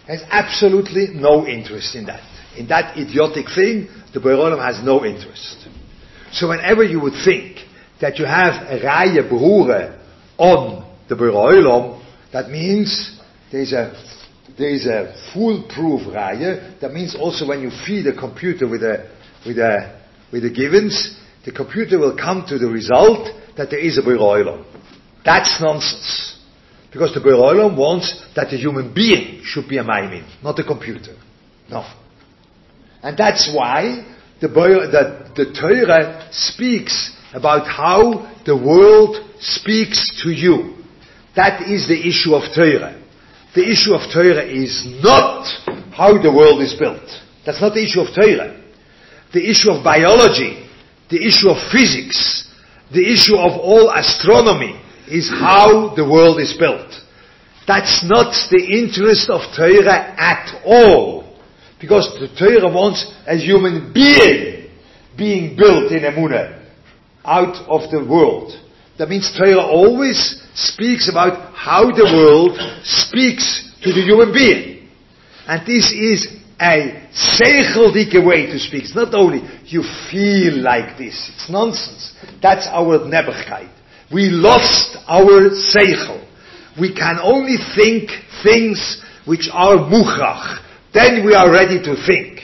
has 0.09 0.23
absolutely 0.31 1.07
no 1.13 1.45
interest 1.45 1.95
in 1.95 2.07
that. 2.07 2.23
In 2.57 2.67
that 2.69 2.97
idiotic 2.97 3.45
thing, 3.53 3.87
the 4.11 4.19
Boirolam 4.19 4.59
has 4.59 4.83
no 4.83 5.05
interest. 5.05 5.67
So 6.31 6.49
whenever 6.49 6.83
you 6.83 6.99
would 6.99 7.13
think 7.23 7.59
that 8.01 8.17
you 8.17 8.25
have 8.25 8.67
a 8.67 8.79
Raya 8.79 9.29
Behure 9.29 9.99
on 10.39 10.97
the 11.07 11.13
Boirolam, 11.13 12.03
that 12.33 12.49
means 12.49 13.19
there's 13.51 13.71
a 13.71 13.93
there's 14.57 14.87
a 14.87 15.13
foolproof 15.31 16.01
Raya. 16.07 16.81
That 16.81 16.91
means 16.91 17.15
also 17.15 17.47
when 17.47 17.61
you 17.61 17.69
feed 17.85 18.07
a 18.07 18.17
computer 18.17 18.67
with 18.67 18.81
a 18.81 19.15
with 19.45 19.59
a 19.59 20.01
with 20.31 20.41
the 20.41 20.49
givens, 20.49 21.19
the 21.45 21.51
computer 21.51 21.99
will 21.99 22.17
come 22.17 22.45
to 22.47 22.57
the 22.57 22.67
result 22.67 23.29
that 23.57 23.69
there 23.69 23.79
is 23.79 23.99
a 23.99 24.01
Boirolam. 24.01 24.65
That's 25.23 25.61
nonsense. 25.61 26.38
Because 26.91 27.13
the 27.13 27.19
Beroilom 27.19 27.77
wants 27.77 28.25
that 28.35 28.49
the 28.49 28.57
human 28.57 28.93
being 28.93 29.41
should 29.43 29.69
be 29.69 29.77
a 29.77 29.83
maimin, 29.83 30.25
not 30.43 30.57
a 30.59 30.63
computer. 30.63 31.15
No. 31.69 31.85
And 33.03 33.17
that's 33.17 33.51
why 33.53 34.03
the, 34.41 34.47
the, 34.47 35.43
the 35.43 35.53
Torah 35.53 36.27
speaks 36.31 37.15
about 37.33 37.67
how 37.67 38.33
the 38.45 38.55
world 38.57 39.17
speaks 39.39 40.21
to 40.23 40.29
you. 40.29 40.75
That 41.35 41.61
is 41.69 41.87
the 41.87 42.07
issue 42.07 42.33
of 42.33 42.43
Torah. 42.55 42.99
The 43.55 43.69
issue 43.69 43.93
of 43.93 44.11
Torah 44.11 44.45
is 44.45 44.85
not 45.03 45.45
how 45.93 46.21
the 46.21 46.31
world 46.31 46.61
is 46.61 46.73
built. 46.73 47.05
That's 47.45 47.61
not 47.61 47.73
the 47.73 47.83
issue 47.83 48.01
of 48.01 48.13
Torah. 48.15 48.61
The 49.33 49.49
issue 49.49 49.71
of 49.71 49.83
biology, 49.83 50.67
the 51.09 51.21
issue 51.21 51.49
of 51.49 51.57
physics, 51.71 52.49
the 52.91 53.05
issue 53.05 53.37
of 53.37 53.59
all 53.59 53.91
astronomy, 53.93 54.81
is 55.09 55.29
how 55.29 55.95
the 55.95 56.07
world 56.07 56.39
is 56.39 56.55
built. 56.57 56.91
That's 57.67 58.03
not 58.03 58.33
the 58.49 58.63
interest 58.63 59.29
of 59.29 59.41
Torah 59.55 60.15
at 60.17 60.61
all. 60.65 61.37
Because 61.79 62.09
the 62.19 62.27
Torah 62.37 62.73
wants 62.73 63.05
a 63.27 63.37
human 63.37 63.93
being 63.93 64.59
being 65.17 65.55
built 65.55 65.91
in 65.91 65.99
Emunah 65.99 66.65
out 67.25 67.55
of 67.67 67.91
the 67.91 68.03
world. 68.03 68.53
That 68.97 69.09
means 69.09 69.31
Torah 69.37 69.61
always 69.61 70.41
speaks 70.55 71.09
about 71.09 71.53
how 71.53 71.85
the 71.91 72.05
world 72.05 72.57
speaks 72.83 73.69
to 73.83 73.93
the 73.93 74.01
human 74.01 74.33
being. 74.33 74.89
And 75.47 75.65
this 75.67 75.91
is 75.91 76.27
a 76.59 77.07
seicheldige 77.13 78.25
way 78.25 78.47
to 78.47 78.59
speak. 78.59 78.83
It's 78.83 78.95
not 78.95 79.13
only 79.13 79.41
you 79.65 79.83
feel 80.11 80.61
like 80.61 80.97
this. 80.97 81.31
It's 81.33 81.49
nonsense. 81.49 82.13
That's 82.41 82.67
our 82.67 82.99
neberkeit. 82.99 83.71
We 84.11 84.29
lost 84.29 84.97
our 85.07 85.49
seichel. 85.51 86.25
We 86.79 86.93
can 86.93 87.19
only 87.21 87.57
think 87.75 88.09
things 88.43 89.03
which 89.25 89.49
are 89.53 89.75
muchach, 89.77 90.65
then 90.93 91.25
we 91.25 91.35
are 91.35 91.51
ready 91.51 91.81
to 91.83 91.95
think. 92.07 92.39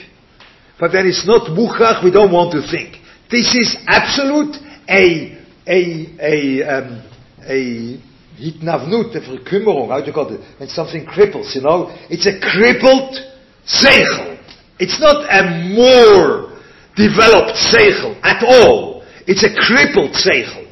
But 0.78 0.92
when 0.92 1.06
it's 1.06 1.26
not 1.26 1.50
muchach, 1.50 2.04
we 2.04 2.10
don't 2.10 2.30
want 2.30 2.52
to 2.52 2.62
think. 2.70 3.02
This 3.30 3.54
is 3.54 3.76
absolute 3.88 4.54
a, 4.88 5.36
a, 5.66 6.06
a, 6.20 6.62
um, 6.62 7.02
a 7.42 8.00
hitnavnut, 8.38 9.16
a 9.16 9.20
verkümmerung, 9.20 9.88
how 9.88 10.00
do 10.00 10.06
you 10.06 10.12
call 10.12 10.32
it? 10.32 10.40
When 10.58 10.68
something 10.68 11.04
cripples, 11.06 11.54
you 11.54 11.62
know? 11.62 11.90
It's 12.08 12.26
a 12.26 12.38
crippled 12.38 13.16
seichel. 13.66 14.38
It's 14.78 15.00
not 15.00 15.24
a 15.24 15.74
more 15.74 16.60
developed 16.94 17.56
seichel 17.56 18.20
at 18.22 18.44
all. 18.44 19.04
It's 19.26 19.42
a 19.42 19.52
crippled 19.54 20.12
seichel. 20.12 20.65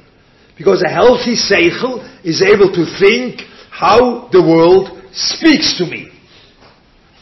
Because 0.57 0.83
a 0.83 0.89
healthy 0.89 1.35
seichel 1.35 2.03
is 2.25 2.43
able 2.43 2.73
to 2.73 2.87
think 2.99 3.43
how 3.71 4.29
the 4.31 4.41
world 4.41 5.03
speaks 5.13 5.79
to 5.79 5.85
me. 5.85 6.11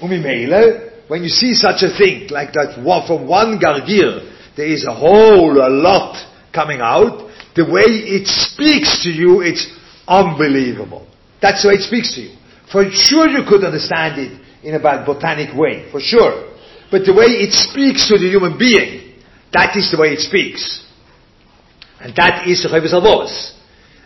Umimele, 0.00 1.08
when 1.08 1.22
you 1.22 1.28
see 1.28 1.54
such 1.54 1.82
a 1.82 1.96
thing, 1.96 2.28
like 2.28 2.52
that 2.52 2.74
from 3.06 3.26
one 3.26 3.58
gargir, 3.58 4.28
there 4.56 4.66
is 4.66 4.84
a 4.84 4.94
whole 4.94 5.52
a 5.60 5.68
lot 5.68 6.16
coming 6.52 6.80
out, 6.80 7.30
the 7.54 7.64
way 7.64 7.84
it 7.86 8.26
speaks 8.26 9.02
to 9.04 9.10
you, 9.10 9.40
it's 9.40 9.66
unbelievable. 10.06 11.06
That's 11.40 11.62
the 11.62 11.68
way 11.68 11.74
it 11.74 11.82
speaks 11.82 12.14
to 12.14 12.20
you. 12.20 12.36
For 12.70 12.84
sure 12.90 13.28
you 13.28 13.44
could 13.48 13.64
understand 13.64 14.20
it 14.20 14.40
in 14.62 14.74
a 14.74 14.78
botanic 14.78 15.54
way, 15.56 15.90
for 15.90 16.00
sure. 16.00 16.52
But 16.90 17.04
the 17.04 17.14
way 17.14 17.26
it 17.26 17.52
speaks 17.52 18.08
to 18.08 18.18
the 18.18 18.28
human 18.28 18.58
being, 18.58 19.14
that 19.52 19.76
is 19.76 19.90
the 19.90 19.98
way 19.98 20.12
it 20.12 20.20
speaks. 20.20 20.86
And 22.02 22.14
that 22.16 22.48
is 22.48 22.66
Rechavis 22.66 22.92
Alvos. 22.92 23.52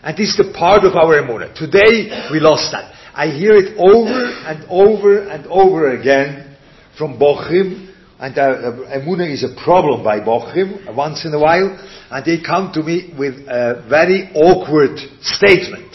And 0.03 0.15
this 0.15 0.29
is 0.29 0.37
the 0.37 0.53
part 0.53 0.83
of 0.83 0.95
our 0.95 1.19
emunah. 1.19 1.55
Today, 1.55 2.29
we 2.31 2.39
lost 2.39 2.71
that. 2.71 2.93
I 3.15 3.31
hear 3.31 3.55
it 3.55 3.75
over 3.75 4.21
and 4.45 4.65
over 4.69 5.27
and 5.27 5.47
over 5.47 5.97
again 5.99 6.55
from 6.95 7.17
Bochim, 7.17 7.91
and 8.19 8.37
uh, 8.37 8.93
emunah 8.93 9.33
is 9.33 9.43
a 9.43 9.55
problem 9.63 10.03
by 10.03 10.19
Bochim 10.19 10.95
once 10.95 11.25
in 11.25 11.33
a 11.33 11.39
while, 11.39 11.73
and 12.11 12.23
they 12.23 12.39
come 12.39 12.71
to 12.73 12.83
me 12.83 13.15
with 13.17 13.33
a 13.47 13.83
very 13.89 14.29
awkward 14.35 14.99
statement. 15.21 15.91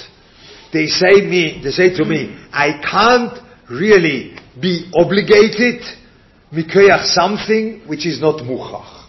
They 0.73 0.87
say 0.87 1.23
me, 1.23 1.61
they 1.63 1.71
say 1.71 1.95
to 1.95 2.05
me, 2.05 2.37
I 2.53 2.83
can't 2.83 3.39
really 3.71 4.37
be 4.61 4.91
obligated 4.93 5.83
mikoyach 6.53 7.07
something 7.15 7.83
which 7.87 8.07
is 8.07 8.21
not 8.21 8.43
muchach. 8.43 9.07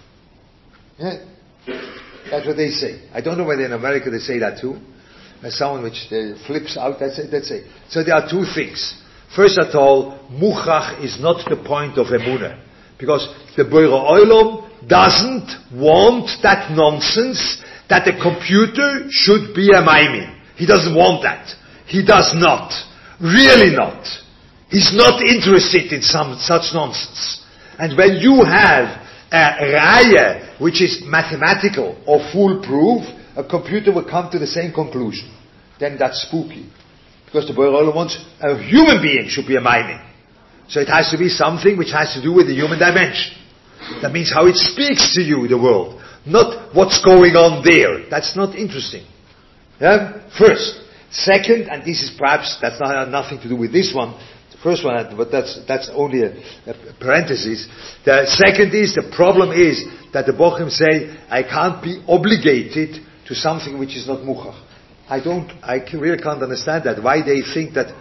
Yeah? 0.99 1.32
That's 2.33 2.47
what 2.47 2.57
they 2.57 2.71
say. 2.71 2.99
I 3.13 3.21
don't 3.21 3.37
know 3.37 3.43
whether 3.43 3.63
in 3.63 3.73
America 3.73 4.09
they 4.09 4.17
say 4.17 4.39
that 4.39 4.59
too. 4.59 4.81
As 5.43 5.55
someone 5.55 5.83
which 5.83 6.09
uh, 6.09 6.33
flips 6.47 6.75
out, 6.77 6.99
that's 6.99 7.19
it, 7.19 7.29
that's 7.29 7.51
it. 7.51 7.69
So 7.89 8.03
there 8.03 8.15
are 8.15 8.27
two 8.27 8.43
things. 8.55 8.99
First 9.35 9.59
of 9.59 9.75
all, 9.75 10.17
muchach 10.31 11.05
is 11.05 11.21
not 11.21 11.47
the 11.47 11.57
point 11.57 11.99
of 11.99 12.07
emunah. 12.07 12.59
Because 12.97 13.27
the 13.55 13.65
Boire 13.65 13.85
Oilom 13.85 14.65
doesn't 14.89 15.77
want 15.77 16.31
that 16.41 16.71
nonsense 16.71 17.61
that 17.87 18.03
the 18.05 18.17
computer 18.17 19.05
should 19.11 19.53
be 19.53 19.69
a 19.69 19.85
maimin. 19.85 20.33
He 20.55 20.65
doesn't 20.65 20.95
want 20.95 21.21
that. 21.21 21.53
He 21.85 22.03
does 22.03 22.33
not. 22.33 22.73
Really 23.21 23.75
not. 23.75 24.07
He's 24.69 24.89
not 24.91 25.21
interested 25.21 25.93
in 25.93 26.01
some 26.01 26.35
such 26.39 26.73
nonsense. 26.73 27.45
And 27.77 27.95
when 27.95 28.17
you 28.17 28.43
have 28.43 29.02
raya, 29.33 30.59
which 30.61 30.81
is 30.81 31.01
mathematical 31.05 32.01
or 32.05 32.19
foolproof, 32.31 33.01
a 33.35 33.43
computer 33.43 33.91
will 33.91 34.07
come 34.07 34.29
to 34.31 34.39
the 34.39 34.47
same 34.47 34.71
conclusion. 34.71 35.31
Then 35.79 35.97
that's 35.97 36.21
spooky. 36.23 36.69
Because 37.25 37.47
the 37.47 37.53
Boyer 37.53 37.93
wants 37.93 38.23
a 38.39 38.57
human 38.61 39.01
being 39.01 39.27
should 39.27 39.47
be 39.47 39.55
a 39.55 39.61
mining. 39.61 39.99
So 40.69 40.79
it 40.79 40.87
has 40.87 41.09
to 41.11 41.17
be 41.17 41.29
something 41.29 41.77
which 41.77 41.91
has 41.91 42.13
to 42.13 42.21
do 42.21 42.31
with 42.31 42.47
the 42.47 42.53
human 42.53 42.79
dimension. 42.79 43.35
That 44.01 44.11
means 44.11 44.31
how 44.31 44.47
it 44.47 44.55
speaks 44.55 45.15
to 45.15 45.21
you, 45.21 45.47
the 45.47 45.57
world. 45.57 46.01
Not 46.25 46.73
what's 46.75 47.03
going 47.03 47.35
on 47.35 47.63
there. 47.65 48.07
That's 48.09 48.35
not 48.35 48.55
interesting. 48.55 49.05
Yeah? 49.81 50.29
First. 50.37 50.79
Second, 51.11 51.69
and 51.69 51.83
this 51.83 52.01
is 52.01 52.11
perhaps, 52.17 52.57
that's 52.61 52.79
not, 52.79 53.09
nothing 53.09 53.39
to 53.41 53.49
do 53.49 53.55
with 53.55 53.71
this 53.71 53.93
one, 53.93 54.17
First 54.63 54.85
one, 54.85 55.17
but 55.17 55.29
that's, 55.29 55.59
that's 55.67 55.89
only 55.93 56.23
a, 56.23 56.31
a, 56.65 56.93
parenthesis. 56.97 57.67
The 58.05 58.25
second 58.25 58.73
is, 58.73 58.95
the 58.95 59.11
problem 59.13 59.51
is 59.51 59.83
that 60.13 60.25
the 60.25 60.31
Bochim 60.31 60.71
say, 60.71 61.13
I 61.29 61.43
can't 61.43 61.83
be 61.83 62.01
obligated 62.07 63.03
to 63.27 63.35
something 63.35 63.77
which 63.77 63.97
is 63.97 64.07
not 64.07 64.19
muchach. 64.19 64.57
I 65.09 65.21
don't, 65.21 65.51
I 65.61 65.83
really 65.93 66.21
can't 66.21 66.41
understand 66.41 66.85
that. 66.85 67.03
Why 67.03 67.21
they 67.21 67.41
think 67.41 67.73
that 67.73 67.93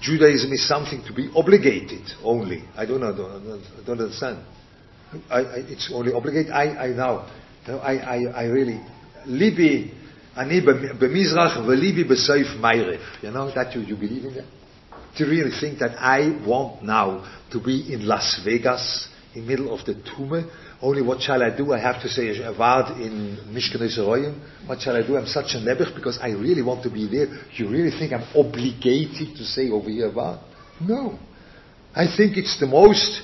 Judaism 0.00 0.50
is 0.52 0.66
something 0.66 1.04
to 1.06 1.12
be 1.12 1.30
obligated 1.36 2.02
only. 2.24 2.64
I 2.74 2.86
don't 2.86 3.00
know, 3.00 3.12
I 3.12 3.16
don't, 3.16 3.62
I 3.62 3.86
don't 3.86 4.00
understand. 4.00 4.38
I, 5.28 5.40
I, 5.40 5.58
it's 5.68 5.90
only 5.92 6.14
obligated. 6.14 6.52
I, 6.52 6.64
I 6.74 6.86
now, 6.88 7.28
I, 7.66 7.98
I, 7.98 8.16
I 8.34 8.44
really, 8.44 8.80
libi, 9.28 9.92
ani 10.34 10.62
b'mizrach 10.62 11.58
v'libi 11.66 12.08
b'seif 12.08 12.58
ma'irif. 12.58 13.22
You 13.22 13.30
know, 13.30 13.54
that 13.54 13.74
you, 13.74 13.82
you 13.82 13.96
believe 13.96 14.24
in 14.24 14.34
that? 14.36 14.61
To 15.16 15.24
really 15.24 15.50
think 15.60 15.78
that 15.80 15.96
I 15.98 16.40
want 16.46 16.82
now 16.82 17.24
to 17.50 17.60
be 17.60 17.92
in 17.92 18.06
Las 18.06 18.40
Vegas, 18.44 19.08
in 19.34 19.46
middle 19.46 19.72
of 19.72 19.84
the 19.84 19.94
Tume. 19.94 20.50
Only 20.80 21.02
what 21.02 21.20
shall 21.20 21.42
I 21.42 21.56
do? 21.56 21.72
I 21.72 21.78
have 21.78 22.02
to 22.02 22.08
say 22.08 22.28
a 22.42 22.50
word 22.50 23.00
in 23.00 23.38
Mishkan 23.48 23.80
Yisroyim. 23.80 24.66
What 24.66 24.80
shall 24.80 24.96
I 24.96 25.06
do? 25.06 25.16
I'm 25.16 25.26
such 25.26 25.54
a 25.54 25.58
nebech 25.58 25.94
because 25.94 26.18
I 26.20 26.30
really 26.30 26.62
want 26.62 26.82
to 26.82 26.90
be 26.90 27.06
there. 27.08 27.26
You 27.52 27.68
really 27.68 27.90
think 27.90 28.12
I'm 28.12 28.26
obligated 28.34 29.36
to 29.36 29.44
say 29.44 29.70
over 29.70 29.88
here 29.88 30.10
a? 30.10 30.40
No. 30.80 31.18
I 31.94 32.06
think 32.16 32.36
it's 32.36 32.58
the 32.58 32.66
most, 32.66 33.22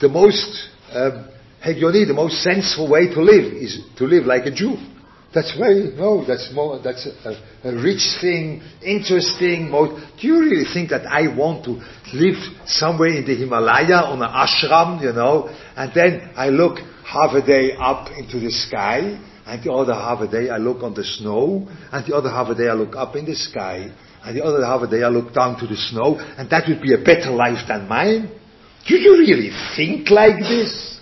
the 0.00 0.08
most, 0.08 0.68
um, 0.92 1.28
the 2.04 2.14
most 2.14 2.42
sensible 2.42 2.90
way 2.90 3.08
to 3.14 3.22
live 3.22 3.52
is 3.54 3.80
to 3.96 4.04
live 4.04 4.26
like 4.26 4.44
a 4.46 4.50
Jew. 4.50 4.76
That's 5.36 5.54
very, 5.54 5.92
no, 5.94 6.24
that's 6.24 6.50
more, 6.54 6.80
that's 6.82 7.06
a, 7.06 7.68
a, 7.68 7.74
rich 7.74 8.16
thing, 8.22 8.62
interesting. 8.82 9.68
More, 9.70 9.88
do 9.88 10.26
you 10.26 10.40
really 10.40 10.64
think 10.72 10.88
that 10.88 11.04
I 11.04 11.28
want 11.28 11.66
to 11.66 11.72
live 12.14 12.36
somewhere 12.64 13.10
in 13.10 13.26
the 13.26 13.34
Himalaya 13.36 14.08
on 14.08 14.22
an 14.22 14.30
ashram, 14.30 15.02
you 15.02 15.12
know, 15.12 15.54
and 15.76 15.92
then 15.94 16.30
I 16.36 16.48
look 16.48 16.78
half 17.04 17.34
a 17.34 17.44
day 17.44 17.72
up 17.78 18.08
into 18.16 18.40
the 18.40 18.50
sky, 18.50 19.20
and 19.44 19.62
the 19.62 19.70
other 19.70 19.92
half 19.92 20.22
a 20.22 20.26
day 20.26 20.48
I 20.48 20.56
look 20.56 20.82
on 20.82 20.94
the 20.94 21.04
snow, 21.04 21.68
and 21.92 22.06
the 22.06 22.16
other 22.16 22.30
half 22.30 22.48
a 22.48 22.54
day 22.54 22.70
I 22.70 22.72
look 22.72 22.96
up 22.96 23.14
in 23.14 23.26
the 23.26 23.36
sky, 23.36 23.92
and 24.24 24.34
the 24.34 24.42
other 24.42 24.64
half 24.64 24.80
a 24.80 24.86
day 24.86 25.02
I 25.02 25.10
look 25.10 25.34
down 25.34 25.60
to 25.60 25.66
the 25.66 25.76
snow, 25.76 26.16
and 26.38 26.48
that 26.48 26.66
would 26.66 26.80
be 26.80 26.94
a 26.94 27.04
better 27.04 27.30
life 27.30 27.68
than 27.68 27.86
mine? 27.86 28.30
Do 28.88 28.96
you 28.96 29.18
really 29.18 29.50
think 29.76 30.08
like 30.08 30.38
this? 30.38 30.98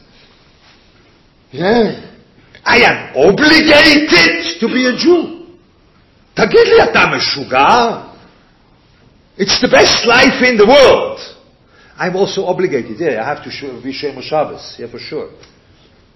Yeah. 1.53 2.14
I 2.66 2.78
am 2.82 3.16
obligated 3.16 4.60
to 4.60 4.68
be 4.68 4.86
a 4.86 4.96
Jew. 4.98 5.40
תגיד 6.34 6.68
לי, 6.68 6.84
אתה 6.84 7.06
משוגע? 7.06 8.02
It's 9.38 9.62
the 9.62 9.68
best 9.68 10.06
life 10.06 10.42
in 10.44 10.58
the 10.58 10.66
world. 10.68 11.20
I'm 11.98 12.16
also 12.16 12.46
obligated. 12.46 13.00
Yeah, 13.00 13.22
I 13.22 13.26
have 13.26 13.44
to 13.44 13.82
be 13.84 13.92
Shem 13.92 14.22
Shabbos. 14.22 14.76
Yeah, 14.78 14.88
for 14.92 15.00
sure. 15.00 15.30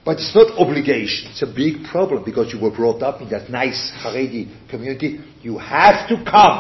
But 0.06 0.18
it's 0.20 0.36
not 0.36 0.52
obligation. 0.58 1.32
It's 1.32 1.42
a 1.42 1.48
big 1.48 1.86
problem 1.86 2.24
because 2.26 2.54
you 2.54 2.60
were 2.60 2.72
brought 2.72 3.02
up 3.02 3.22
in 3.22 3.30
that 3.30 3.50
nice 3.50 3.92
Haredi 4.02 4.70
community. 4.70 5.20
You 5.42 5.58
have 5.58 6.08
to 6.10 6.16
come. 6.30 6.60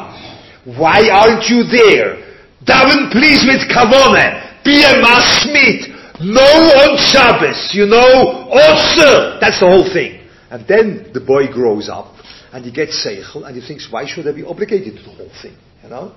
Why 0.79 1.09
aren't 1.11 1.49
you 1.49 1.63
there? 1.63 2.23
Daven 2.63 3.11
please 3.11 3.43
with 3.43 3.67
kavone. 3.67 4.63
Be 4.63 4.83
a 4.83 5.03
masmit. 5.03 5.96
No 6.21 6.41
on 6.41 6.97
Shabbos, 6.97 7.71
you 7.73 7.85
know, 7.85 8.49
also. 8.51 9.39
That's 9.39 9.59
the 9.59 9.67
whole 9.67 9.91
thing. 9.91 10.19
And 10.49 10.67
then 10.67 11.11
the 11.13 11.19
boy 11.19 11.51
grows 11.51 11.89
up 11.89 12.13
and 12.53 12.63
he 12.63 12.71
gets 12.71 13.05
seichel 13.05 13.47
and 13.47 13.59
he 13.59 13.67
thinks, 13.67 13.87
why 13.89 14.05
should 14.05 14.27
I 14.27 14.31
be 14.31 14.43
obligated 14.43 14.97
to 14.97 15.03
the 15.03 15.09
whole 15.09 15.31
thing? 15.41 15.57
You 15.83 15.89
know? 15.89 16.15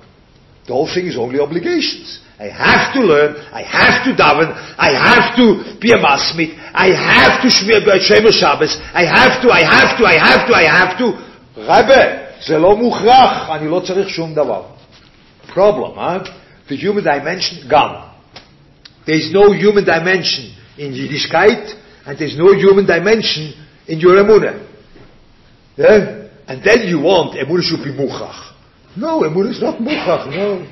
The 0.67 0.75
whole 0.75 0.87
thing 0.93 1.07
is 1.07 1.17
only 1.17 1.41
obligations. 1.41 2.21
I 2.39 2.51
have 2.53 2.93
to 2.93 3.01
learn, 3.01 3.37
I 3.53 3.63
have 3.63 4.05
to 4.05 4.11
daven, 4.13 4.53
I 4.77 4.93
have 4.93 5.37
to 5.41 5.79
be 5.81 5.93
a 5.93 5.97
masmit, 5.97 6.53
I 6.75 6.93
have 6.93 7.41
to 7.41 7.49
shmir 7.49 7.81
Shemer 7.81 8.33
Shabbos, 8.33 8.77
I 8.93 9.07
have 9.07 9.41
to, 9.41 9.49
I 9.49 9.63
have 9.65 9.97
to, 9.97 10.05
I 10.05 10.19
have 10.19 10.47
to, 10.49 10.55
I 10.55 10.65
have 10.69 10.99
to. 10.99 11.07
Rebbe, 11.57 12.27
זה 12.47 12.59
לא 12.59 12.77
מוכרח, 12.77 13.51
אני 13.51 13.69
לא 13.69 13.81
צריך 13.81 14.09
שום 14.09 14.35
דבר. 14.35 14.63
Problem, 15.49 15.95
huh? 15.95 16.25
The 16.69 16.77
human 16.77 17.05
dimension, 17.05 17.69
gone. 17.69 18.10
There's 19.12 19.30
no 19.34 19.52
human 19.52 19.84
dimension 19.84 20.56
in 20.78 20.94
Yiddishkeit, 20.94 21.76
and 22.06 22.18
there's 22.18 22.38
no 22.38 22.54
human 22.54 22.86
dimension 22.86 23.54
in 23.86 24.00
your 24.00 24.16
Emunah. 24.16 24.66
Yeah? 25.76 26.30
And 26.48 26.64
then 26.64 26.88
you 26.88 27.02
want 27.02 27.36
Emunah 27.36 27.62
should 27.62 27.84
be 27.84 27.92
Muchach. 27.92 28.54
No, 28.96 29.24
Emunah 29.24 29.52
is 29.52 29.62
not 29.62 29.82
Muchach, 29.82 30.28
no. 30.32 30.66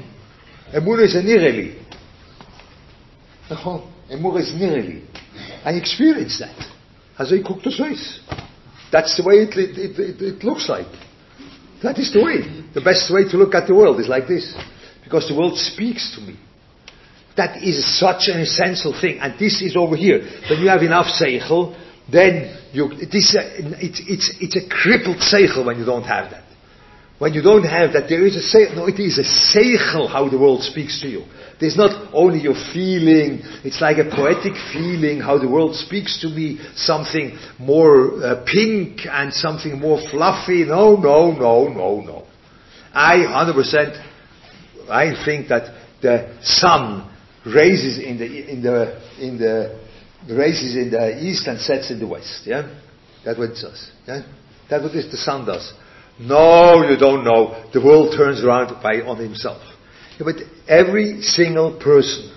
Emunah 0.73 1.03
is 1.03 1.15
a 1.15 1.21
Nireli. 1.21 1.83
No, 3.49 3.91
Emunah 4.09 4.39
is 4.39 4.53
Nireli. 4.53 5.05
I 5.65 5.71
experience 5.71 6.39
that. 6.39 6.55
As 7.19 7.33
I 7.33 7.45
cook 7.45 7.61
the 7.61 7.71
Swiss. 7.71 8.21
That's 8.89 9.17
the 9.17 9.23
way 9.27 9.35
it, 9.43 9.57
it, 9.57 9.99
it, 9.99 10.21
it 10.21 10.43
looks 10.45 10.69
like. 10.69 10.87
That 11.83 11.99
is 11.99 12.13
the 12.13 12.23
way. 12.23 12.63
The 12.73 12.79
best 12.79 13.13
way 13.13 13.29
to 13.29 13.35
look 13.35 13.53
at 13.53 13.67
the 13.67 13.75
world 13.75 13.99
is 13.99 14.07
like 14.07 14.29
this. 14.29 14.55
Because 15.03 15.27
the 15.27 15.35
world 15.35 15.57
speaks 15.57 16.15
to 16.15 16.21
me. 16.21 16.39
That 17.39 17.63
is 17.63 17.97
such 17.97 18.27
an 18.27 18.39
essential 18.41 18.91
thing. 18.91 19.19
And 19.19 19.39
this 19.39 19.61
is 19.61 19.75
over 19.75 19.95
here. 19.95 20.19
When 20.49 20.59
you 20.59 20.67
have 20.67 20.83
enough 20.83 21.07
seichel, 21.07 21.73
then 22.11 22.53
you, 22.73 22.89
this, 22.89 23.35
it's, 23.79 24.01
it's, 24.05 24.27
it's 24.41 24.55
a 24.59 24.67
crippled 24.67 25.17
seichel 25.17 25.65
when 25.65 25.79
you 25.79 25.85
don't 25.85 26.03
have 26.03 26.31
that. 26.31 26.43
When 27.17 27.33
you 27.33 27.41
don't 27.41 27.63
have 27.63 27.93
that, 27.93 28.07
there 28.09 28.25
is 28.25 28.35
a 28.35 28.43
seichel, 28.43 28.75
no, 28.75 28.87
it 28.87 28.99
is 28.99 29.17
a 29.19 29.23
seichel 29.23 30.09
how 30.09 30.29
the 30.29 30.37
world 30.37 30.63
speaks 30.63 30.99
to 31.01 31.07
you. 31.07 31.23
There's 31.59 31.75
not 31.77 32.11
only 32.13 32.39
your 32.39 32.55
feeling, 32.73 33.41
it's 33.63 33.81
like 33.81 33.97
a 33.97 34.09
poetic 34.09 34.53
feeling 34.71 35.19
how 35.19 35.37
the 35.37 35.49
world 35.49 35.75
speaks 35.75 36.21
to 36.21 36.27
me, 36.27 36.59
something 36.75 37.37
more 37.57 38.23
uh, 38.23 38.45
pink 38.45 39.01
and 39.05 39.33
something 39.33 39.79
more 39.79 39.99
fluffy. 40.09 40.63
No, 40.63 40.95
no, 40.95 41.31
no, 41.31 41.67
no, 41.67 42.01
no. 42.01 42.27
I 42.93 43.17
100%, 43.17 44.89
I 44.89 45.25
think 45.25 45.49
that 45.49 45.75
the 46.01 46.37
sun 46.41 47.09
raises 47.53 47.99
in 47.99 48.17
the, 48.17 48.51
in 48.51 48.61
the, 48.61 49.01
in 49.19 49.37
the, 49.37 49.79
raises 50.33 50.75
in 50.75 50.91
the 50.91 51.23
east 51.23 51.47
and 51.47 51.59
sets 51.59 51.91
in 51.91 51.99
the 51.99 52.07
west, 52.07 52.43
yeah? 52.45 52.67
That's 53.25 53.37
what 53.37 53.49
it 53.51 53.59
does, 53.61 53.91
yeah? 54.07 54.21
That's 54.69 54.83
what 54.83 54.93
the 54.93 55.17
sun 55.17 55.45
does. 55.45 55.73
No, 56.19 56.83
you 56.89 56.97
don't 56.97 57.23
know. 57.23 57.69
The 57.73 57.81
world 57.81 58.13
turns 58.15 58.43
around 58.43 58.81
by, 58.83 59.01
on 59.01 59.17
himself. 59.17 59.61
Yeah, 60.19 60.25
but 60.25 60.35
every 60.67 61.21
single 61.21 61.79
person 61.79 62.35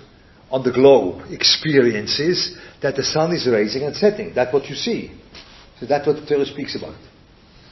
on 0.49 0.63
the 0.63 0.71
globe 0.71 1.31
experiences 1.31 2.57
that 2.81 2.95
the 2.95 3.03
sun 3.03 3.33
is 3.33 3.47
rising 3.47 3.83
and 3.83 3.95
setting. 3.95 4.33
That's 4.33 4.53
what 4.53 4.65
you 4.69 4.75
see. 4.75 5.11
So 5.79 5.85
that's 5.85 6.07
what 6.07 6.15
the 6.15 6.25
Torah 6.25 6.45
speaks 6.45 6.75
about. 6.75 6.95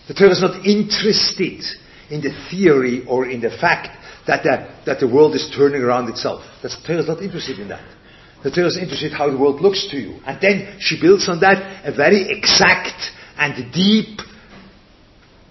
The 0.07 0.13
Torah 0.13 0.31
is 0.31 0.41
not 0.41 0.65
interested 0.65 1.63
in 2.09 2.21
the 2.21 2.33
theory 2.51 3.05
or 3.07 3.29
in 3.29 3.39
the 3.39 3.49
fact 3.49 3.97
that 4.27 4.43
the, 4.43 4.69
that 4.85 4.99
the 4.99 5.07
world 5.07 5.35
is 5.35 5.51
turning 5.55 5.81
around 5.81 6.09
itself. 6.09 6.41
That's, 6.61 6.79
the 6.81 6.87
Torah 6.87 6.99
is 6.99 7.07
not 7.07 7.21
interested 7.21 7.59
in 7.59 7.69
that. 7.69 7.83
The 8.43 8.51
Torah 8.51 8.67
is 8.67 8.77
interested 8.77 9.11
how 9.11 9.29
the 9.29 9.37
world 9.37 9.61
looks 9.61 9.87
to 9.91 9.97
you. 9.97 10.19
And 10.25 10.39
then 10.41 10.77
she 10.79 10.99
builds 10.99 11.29
on 11.29 11.39
that 11.41 11.85
a 11.85 11.95
very 11.95 12.29
exact 12.29 13.11
and 13.37 13.71
deep 13.73 14.19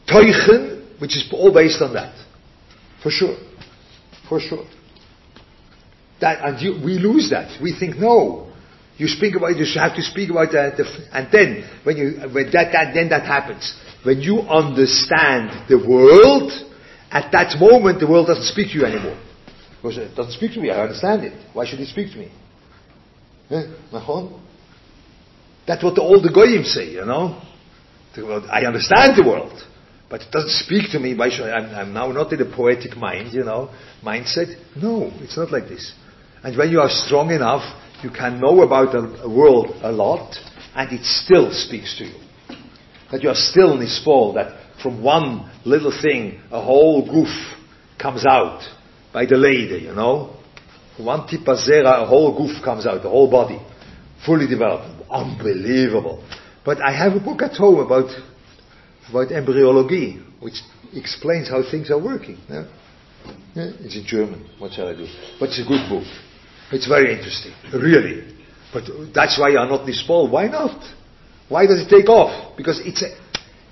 teuchen, 0.08 1.00
which 1.00 1.16
is 1.16 1.28
all 1.32 1.52
based 1.52 1.82
on 1.82 1.94
that. 1.94 2.14
For 3.02 3.10
sure. 3.10 3.36
For 4.28 4.40
sure. 4.40 4.66
That, 6.20 6.44
and 6.44 6.60
you, 6.60 6.80
we 6.84 6.98
lose 6.98 7.30
that. 7.30 7.60
We 7.62 7.76
think, 7.78 7.96
no. 7.96 8.52
You 8.96 9.08
speak 9.08 9.34
about, 9.34 9.56
you 9.56 9.64
have 9.80 9.96
to 9.96 10.02
speak 10.02 10.30
about 10.30 10.52
that, 10.52 10.76
and 11.12 11.28
then, 11.32 11.64
when 11.84 11.96
you, 11.96 12.20
when 12.34 12.52
that, 12.52 12.72
that, 12.72 12.92
then 12.92 13.08
that 13.08 13.22
happens. 13.22 13.74
When 14.02 14.20
you 14.20 14.40
understand 14.40 15.70
the 15.70 15.78
world, 15.78 16.52
at 17.10 17.32
that 17.32 17.58
moment 17.58 18.00
the 18.00 18.06
world 18.06 18.26
doesn't 18.28 18.44
speak 18.44 18.68
to 18.72 18.78
you 18.78 18.84
anymore. 18.84 19.20
Because 19.76 19.98
it 19.98 20.14
doesn't 20.14 20.32
speak 20.32 20.52
to 20.52 20.60
me, 20.60 20.70
I 20.70 20.82
understand 20.82 21.24
it. 21.24 21.32
Why 21.54 21.66
should 21.66 21.80
it 21.80 21.88
speak 21.88 22.12
to 22.12 22.18
me? 22.18 22.30
Eh? 23.50 23.62
That's 25.66 25.82
what 25.82 25.94
the, 25.94 26.02
all 26.02 26.20
the 26.20 26.32
goyim 26.32 26.64
say, 26.64 26.90
you 26.90 27.04
know. 27.04 27.40
I 28.16 28.66
understand 28.66 29.16
the 29.16 29.24
world. 29.26 29.62
But 30.10 30.22
it 30.22 30.32
doesn't 30.32 30.50
speak 30.50 30.90
to 30.90 30.98
me. 30.98 31.16
Why 31.16 31.30
should 31.30 31.44
I'm, 31.44 31.74
I'm 31.74 31.92
now 31.94 32.10
not 32.10 32.32
in 32.32 32.40
a 32.42 32.56
poetic 32.56 32.96
mind, 32.96 33.32
you 33.32 33.44
know, 33.44 33.70
mindset. 34.02 34.48
No, 34.76 35.10
it's 35.20 35.36
not 35.36 35.52
like 35.52 35.68
this. 35.68 35.94
And 36.42 36.58
when 36.58 36.70
you 36.70 36.80
are 36.80 36.88
strong 36.90 37.30
enough, 37.30 37.62
you 38.02 38.10
can 38.10 38.40
know 38.40 38.62
about 38.62 38.94
a 38.94 39.28
world 39.28 39.68
a 39.82 39.92
lot, 39.92 40.34
and 40.74 40.92
it 40.92 41.04
still 41.04 41.52
speaks 41.52 41.96
to 41.98 42.04
you. 42.04 42.14
That 43.12 43.22
you 43.22 43.28
are 43.28 43.36
still 43.36 43.74
in 43.74 43.80
this 43.80 44.02
fall, 44.02 44.34
that 44.34 44.59
from 44.82 45.02
one 45.02 45.50
little 45.64 45.92
thing, 46.02 46.40
a 46.50 46.62
whole 46.62 47.04
goof 47.08 47.28
comes 47.98 48.24
out 48.26 48.62
by 49.12 49.26
the 49.26 49.36
lady, 49.36 49.84
you 49.84 49.94
know. 49.94 50.36
From 50.96 51.06
one 51.06 51.20
tipazera, 51.28 52.02
a 52.02 52.06
whole 52.06 52.36
goof 52.36 52.62
comes 52.64 52.86
out, 52.86 53.02
the 53.02 53.08
whole 53.10 53.30
body, 53.30 53.60
fully 54.24 54.46
developed. 54.46 54.86
Unbelievable. 55.10 56.24
But 56.64 56.80
I 56.80 56.92
have 56.92 57.14
a 57.14 57.20
book 57.20 57.42
at 57.42 57.52
home 57.56 57.80
about 57.80 58.10
about 59.08 59.32
embryology, 59.32 60.22
which 60.40 60.54
explains 60.94 61.48
how 61.48 61.62
things 61.68 61.90
are 61.90 61.98
working. 62.02 62.38
Yeah? 62.48 62.64
Yeah, 63.54 63.70
it's 63.80 63.96
in 63.96 64.04
German. 64.06 64.48
What 64.58 64.72
shall 64.72 64.88
I 64.88 64.94
do? 64.94 65.06
But 65.38 65.48
it's 65.50 65.60
a 65.60 65.66
good 65.66 65.88
book. 65.88 66.04
It's 66.70 66.86
very 66.86 67.12
interesting, 67.16 67.52
really. 67.74 68.36
But 68.72 68.84
that's 69.12 69.38
why 69.38 69.48
you 69.50 69.58
are 69.58 69.68
not 69.68 69.86
nispol. 69.86 70.30
Why 70.30 70.46
not? 70.46 70.80
Why 71.48 71.66
does 71.66 71.80
it 71.80 71.88
take 71.90 72.08
off? 72.08 72.56
Because 72.56 72.80
it's 72.84 73.02
a, 73.02 73.08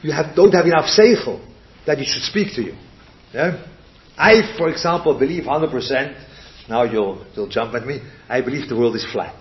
you 0.02 0.12
have, 0.12 0.34
don't 0.34 0.52
have 0.52 0.66
enough 0.66 0.86
seichel 0.86 1.44
that 1.86 1.98
it 1.98 2.06
should 2.06 2.22
speak 2.22 2.54
to 2.54 2.62
you. 2.62 2.74
Yeah? 3.32 3.64
I, 4.16 4.56
for 4.56 4.68
example, 4.68 5.18
believe 5.18 5.44
100%, 5.44 6.68
now 6.68 6.82
you'll, 6.82 7.24
you'll 7.34 7.48
jump 7.48 7.74
at 7.74 7.86
me, 7.86 8.00
I 8.28 8.40
believe 8.40 8.68
the 8.68 8.76
world 8.76 8.96
is 8.96 9.06
flat. 9.12 9.36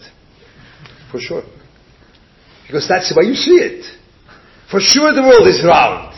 For 1.11 1.19
sure. 1.19 1.43
Because 2.65 2.87
that's 2.87 3.13
the 3.13 3.19
way 3.19 3.27
you 3.27 3.35
see 3.35 3.55
it. 3.55 3.85
For 4.69 4.79
sure 4.79 5.13
the 5.13 5.21
world 5.21 5.47
is 5.47 5.63
round. 5.63 6.13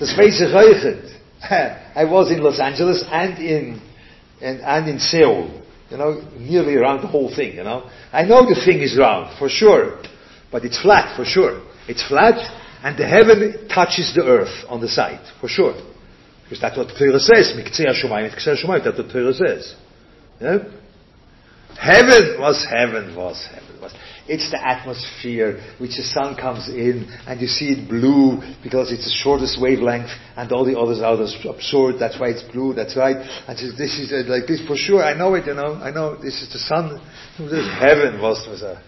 The 0.00 0.06
space 0.06 0.40
is 0.40 0.52
reichend. 0.52 1.14
I 1.94 2.04
was 2.04 2.30
in 2.30 2.42
Los 2.42 2.58
Angeles 2.58 3.04
and 3.10 3.38
in, 3.38 3.80
and, 4.40 4.60
and 4.60 4.88
in 4.88 4.98
Seoul. 4.98 5.62
You 5.90 5.96
know, 5.96 6.20
nearly 6.36 6.74
around 6.74 7.02
the 7.02 7.06
whole 7.06 7.34
thing, 7.34 7.56
you 7.56 7.64
know. 7.64 7.88
I 8.12 8.24
know 8.24 8.44
the 8.46 8.60
thing 8.62 8.80
is 8.80 8.98
round, 8.98 9.38
for 9.38 9.48
sure. 9.48 10.02
But 10.52 10.64
it's 10.64 10.80
flat, 10.80 11.16
for 11.16 11.24
sure. 11.24 11.62
It's 11.88 12.06
flat, 12.06 12.36
and 12.82 12.96
the 12.98 13.06
heaven 13.06 13.68
touches 13.68 14.14
the 14.14 14.24
earth 14.24 14.64
on 14.68 14.80
the 14.80 14.88
side, 14.88 15.20
for 15.40 15.48
sure. 15.48 15.74
Because 16.44 16.60
that's 16.60 16.76
what 16.76 16.88
Torah 16.98 17.20
says. 17.20 17.52
That's 17.56 18.98
what 18.98 19.12
Torah 19.12 19.34
says. 19.34 19.74
Yeah? 20.40 20.58
Heaven 21.78 22.40
was 22.40 22.64
heaven 22.64 23.14
was 23.14 23.46
heaven 23.52 23.80
was. 23.80 23.94
It's 24.26 24.50
the 24.50 24.58
atmosphere 24.60 25.60
which 25.78 25.96
the 25.96 26.02
sun 26.02 26.36
comes 26.36 26.68
in 26.68 27.06
and 27.26 27.40
you 27.40 27.46
see 27.46 27.66
it 27.66 27.88
blue 27.88 28.40
because 28.62 28.90
it's 28.90 29.04
the 29.04 29.14
shortest 29.22 29.60
wavelength 29.60 30.10
and 30.36 30.50
all 30.52 30.64
the 30.64 30.78
others 30.78 31.00
are 31.00 31.14
absorbed. 31.54 32.00
That's 32.00 32.18
why 32.18 32.28
it's 32.28 32.42
blue. 32.42 32.74
That's 32.74 32.96
right. 32.96 33.16
And 33.46 33.56
this 33.78 33.98
is 33.98 34.12
uh, 34.12 34.28
like 34.28 34.46
this 34.48 34.60
for 34.66 34.76
sure. 34.76 35.04
I 35.04 35.14
know 35.16 35.34
it. 35.34 35.46
You 35.46 35.54
know. 35.54 35.74
I 35.74 35.90
know 35.90 36.16
this 36.16 36.42
is 36.42 36.52
the 36.52 36.58
sun. 36.58 37.00
This 37.38 37.52
is 37.52 37.70
heaven 37.78 38.20
was 38.20 38.46
was 38.48 38.62
a. 38.62 38.82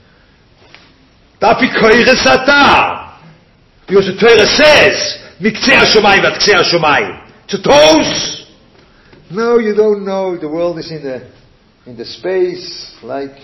Because 3.90 4.06
the 4.06 4.20
Torah 4.20 4.46
says, 4.46 5.18
"Miktzei 5.40 5.82
Shomayim 5.82 6.22
v'Tktzei 6.22 6.62
Shomayim." 6.62 7.26
To 7.48 7.60
toes. 7.60 8.46
No, 9.32 9.58
you 9.58 9.74
don't 9.74 10.04
know. 10.04 10.38
The 10.38 10.48
world 10.48 10.78
is 10.78 10.92
in 10.92 11.02
the 11.02 11.26
in 11.86 11.96
the 11.96 12.04
space 12.04 12.94
like 13.02 13.36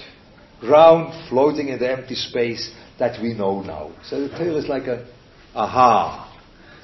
ground 0.60 1.12
floating 1.28 1.70
in 1.70 1.80
the 1.80 1.90
empty 1.90 2.14
space 2.14 2.70
that 3.00 3.20
we 3.20 3.34
know 3.34 3.60
now. 3.62 3.90
So 4.04 4.20
the 4.20 4.28
Torah 4.28 4.54
is 4.54 4.68
like 4.68 4.84
a, 4.84 5.04
aha. 5.52 6.32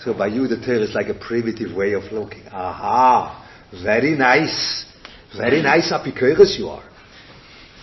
So 0.05 0.13
by 0.13 0.27
you 0.27 0.49
the 0.49 0.57
Torah 0.57 0.83
is 0.83 0.93
like 0.93 1.07
a 1.07 1.15
primitive 1.15 1.73
way 1.77 1.93
of 1.93 2.11
looking. 2.11 2.43
Aha. 2.49 3.49
Very 3.85 4.17
nice. 4.17 4.87
Very 5.37 5.63
nice 5.63 5.93
apikoros 5.93 6.59
you 6.59 6.67
are. 6.67 6.91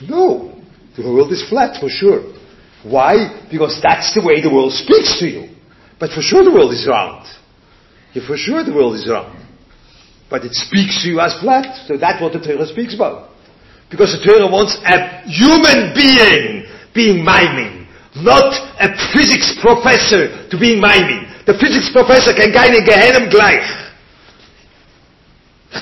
No. 0.02 0.62
The 0.98 1.04
world 1.04 1.32
is 1.32 1.48
flat 1.48 1.80
for 1.80 1.88
sure. 1.88 2.34
Why? 2.84 3.48
Because 3.50 3.80
that's 3.82 4.14
the 4.14 4.22
way 4.22 4.42
the 4.42 4.54
world 4.54 4.74
speaks 4.74 5.18
to 5.20 5.26
you. 5.26 5.56
But 6.00 6.12
for 6.12 6.22
sure 6.22 6.44
the 6.44 6.52
world 6.52 6.74
is 6.74 6.88
round. 6.88 7.28
Yeah, 8.14 8.26
for 8.26 8.38
sure 8.38 8.64
the 8.64 8.74
world 8.74 8.96
is 8.96 9.08
round. 9.08 9.36
But 10.30 10.46
it 10.46 10.54
speaks 10.54 11.04
to 11.04 11.10
you 11.10 11.20
as 11.20 11.38
flat. 11.42 11.88
So 11.88 11.98
that's 11.98 12.22
what 12.22 12.34
the 12.34 12.40
Torah 12.40 12.66
speaks 12.66 12.96
about. 12.96 13.30
Because 13.92 14.14
the 14.14 14.24
Torah 14.24 14.48
wants 14.48 14.78
a 14.86 15.28
human 15.28 15.94
being 15.94 16.66
being 16.94 17.24
miming, 17.24 17.88
not 18.18 18.54
a 18.80 18.90
physics 19.14 19.58
professor 19.62 20.50
to 20.50 20.58
being 20.58 20.80
miming. 20.82 21.28
The 21.46 21.54
physics 21.54 21.90
professor 21.92 22.34
can 22.34 22.54
keine 22.54 22.82
Gehenem 22.86 23.30
gleich. 23.30 23.68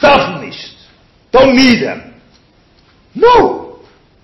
Darf 0.02 0.42
nicht. 0.42 0.76
Don't 1.32 1.56
need 1.56 1.84
them. 1.84 2.14
No. 3.16 3.80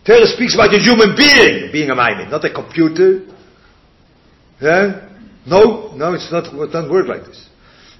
Torah 0.05 0.27
speaks 0.27 0.55
about 0.55 0.73
a 0.73 0.79
human 0.79 1.15
being 1.15 1.71
being 1.71 1.89
a 1.89 1.95
miming, 1.95 2.29
not 2.29 2.43
a 2.45 2.53
computer. 2.53 3.25
Yeah? 4.61 5.12
No, 5.45 5.93
no, 5.95 6.13
it's 6.13 6.31
not, 6.31 6.45
it 6.53 6.71
doesn't 6.71 6.91
work 6.91 7.07
like 7.07 7.25
this. 7.25 7.49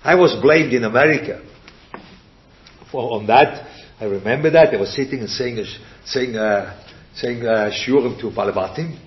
I 0.04 0.16
was 0.16 0.36
blamed 0.42 0.74
in 0.74 0.84
America 0.84 1.42
for, 2.92 3.14
on 3.14 3.28
that 3.28 3.68
I 4.04 4.06
remember 4.06 4.50
that. 4.52 4.74
I 4.74 4.78
was 4.78 4.94
sitting 4.94 5.20
and 5.20 5.30
saying, 5.30 5.64
saying, 6.06 6.36
uh, 6.36 6.78
saying 7.16 7.46
uh, 7.46 7.72
shurim 7.72 8.20
to 8.20 8.32
Balabatim 8.32 9.00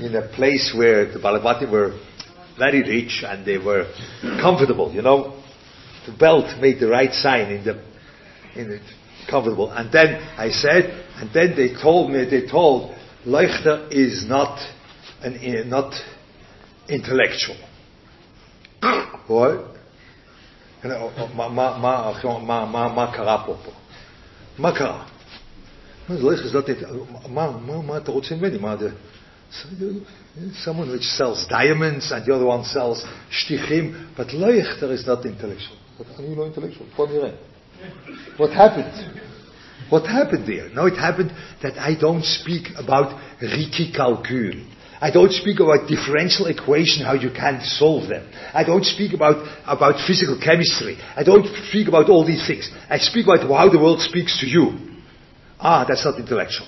in 0.00 0.14
a 0.14 0.28
place 0.36 0.72
where 0.76 1.12
the 1.12 1.18
Balabatim 1.18 1.72
were 1.72 1.98
very 2.56 2.82
rich 2.82 3.24
and 3.26 3.44
they 3.44 3.58
were 3.58 3.90
comfortable, 4.40 4.92
you 4.92 5.02
know. 5.02 5.42
The 6.06 6.12
belt 6.12 6.60
made 6.60 6.78
the 6.78 6.88
right 6.88 7.12
sign 7.12 7.50
in 7.50 7.64
the, 7.64 7.82
in 8.54 8.68
the 8.68 8.80
comfortable. 9.28 9.72
And 9.72 9.90
then 9.90 10.22
I 10.38 10.50
said, 10.50 11.04
and 11.16 11.30
then 11.34 11.56
they 11.56 11.74
told 11.82 12.12
me, 12.12 12.24
they 12.30 12.46
told, 12.48 12.94
Leuchter 13.26 13.90
is 13.90 14.26
not 14.28 14.60
an, 15.22 15.68
not 15.68 15.92
intellectual. 16.88 17.56
what? 19.27 19.67
מה 22.95 23.11
קרה 23.13 23.43
פה 23.45 23.55
פה? 23.63 23.71
מה 24.57 24.71
קרה? 24.71 25.03
Lech 26.09 26.43
is 26.43 26.53
not 26.53 26.67
it. 26.67 26.81
Ma, 27.29 27.51
ma, 27.51 27.81
ma, 27.81 27.99
many, 28.41 28.57
ma, 28.57 28.75
the, 28.75 28.91
someone 30.63 30.91
which 30.91 31.03
sells 31.03 31.45
diamonds 31.47 32.11
and 32.11 32.25
the 32.25 32.33
other 32.33 32.45
one 32.45 32.63
sells 32.63 33.05
shtichim, 33.31 34.15
but 34.15 34.27
Leichter 34.27 34.91
is 34.91 35.05
not 35.05 35.25
intellectual. 35.25 35.77
What 35.97 36.07
are 36.17 36.23
you 36.23 36.35
know 36.35 36.45
intellectual? 36.45 36.87
What 38.37 38.51
happened? 38.51 39.21
What 39.89 40.07
happened 40.07 40.47
there? 40.47 40.69
No, 40.69 40.85
it 40.85 40.95
happened 40.95 41.31
that 41.61 41.77
I 41.77 41.99
don't 41.99 42.23
speak 42.23 42.67
about 42.77 43.19
Ricci 43.41 43.91
calcul. 43.91 44.65
I 45.00 45.10
don't 45.10 45.32
speak 45.32 45.60
about 45.60 45.88
differential 45.88 46.46
equation, 46.46 47.04
how 47.04 47.14
you 47.14 47.30
can 47.30 47.60
solve 47.60 48.08
them. 48.08 48.26
I 48.54 48.64
don't 48.64 48.84
speak 48.84 49.12
about, 49.12 49.44
about 49.66 50.00
physical 50.06 50.40
chemistry. 50.42 50.96
I 51.14 51.22
don't 51.22 51.46
speak 51.68 51.88
about 51.88 52.08
all 52.08 52.24
these 52.24 52.46
things. 52.46 52.70
I 52.88 52.98
speak 52.98 53.26
about 53.26 53.40
how 53.46 53.68
the 53.68 53.78
world 53.78 54.00
speaks 54.00 54.40
to 54.40 54.46
you. 54.46 54.96
Ah, 55.60 55.84
that's 55.86 56.04
not 56.04 56.18
intellectual. 56.18 56.66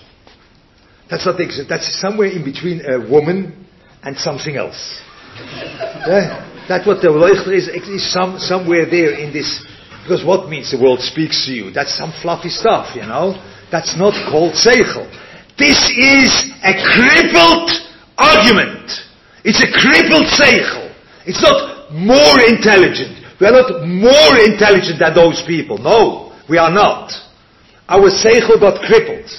That's 1.10 1.24
not 1.24 1.38
that's 1.68 2.00
somewhere 2.00 2.28
in 2.28 2.44
between 2.44 2.84
a 2.84 3.00
woman 3.00 3.66
and 4.02 4.16
something 4.16 4.56
else. 4.56 5.00
yeah? 5.40 6.44
That's 6.68 6.86
what 6.86 7.00
the 7.00 7.08
Leuchter 7.08 7.56
is, 7.56 7.68
is 7.68 8.12
some, 8.12 8.38
somewhere 8.38 8.84
there 8.84 9.16
in 9.16 9.32
this, 9.32 9.64
because 10.04 10.22
what 10.24 10.50
means 10.50 10.70
the 10.70 10.80
world 10.80 11.00
speaks 11.00 11.46
to 11.46 11.52
you? 11.52 11.70
That's 11.70 11.96
some 11.96 12.12
fluffy 12.20 12.50
stuff, 12.50 12.94
you 12.94 13.08
know? 13.08 13.40
That's 13.72 13.96
not 13.96 14.12
called 14.28 14.52
Seichel. 14.52 15.08
This 15.56 15.80
is 15.96 16.52
a 16.60 16.76
crippled 16.76 17.87
argument. 18.18 18.90
It's 19.44 19.62
a 19.62 19.70
crippled 19.70 20.26
Seichel. 20.26 20.92
It's 21.24 21.42
not 21.42 21.92
more 21.94 22.42
intelligent. 22.42 23.16
We 23.40 23.46
are 23.46 23.52
not 23.52 23.86
more 23.86 24.34
intelligent 24.42 24.98
than 24.98 25.14
those 25.14 25.42
people. 25.46 25.78
No, 25.78 26.36
we 26.50 26.58
are 26.58 26.70
not. 26.70 27.12
Our 27.88 28.10
Seichel 28.10 28.60
got 28.60 28.82
crippled. 28.82 29.30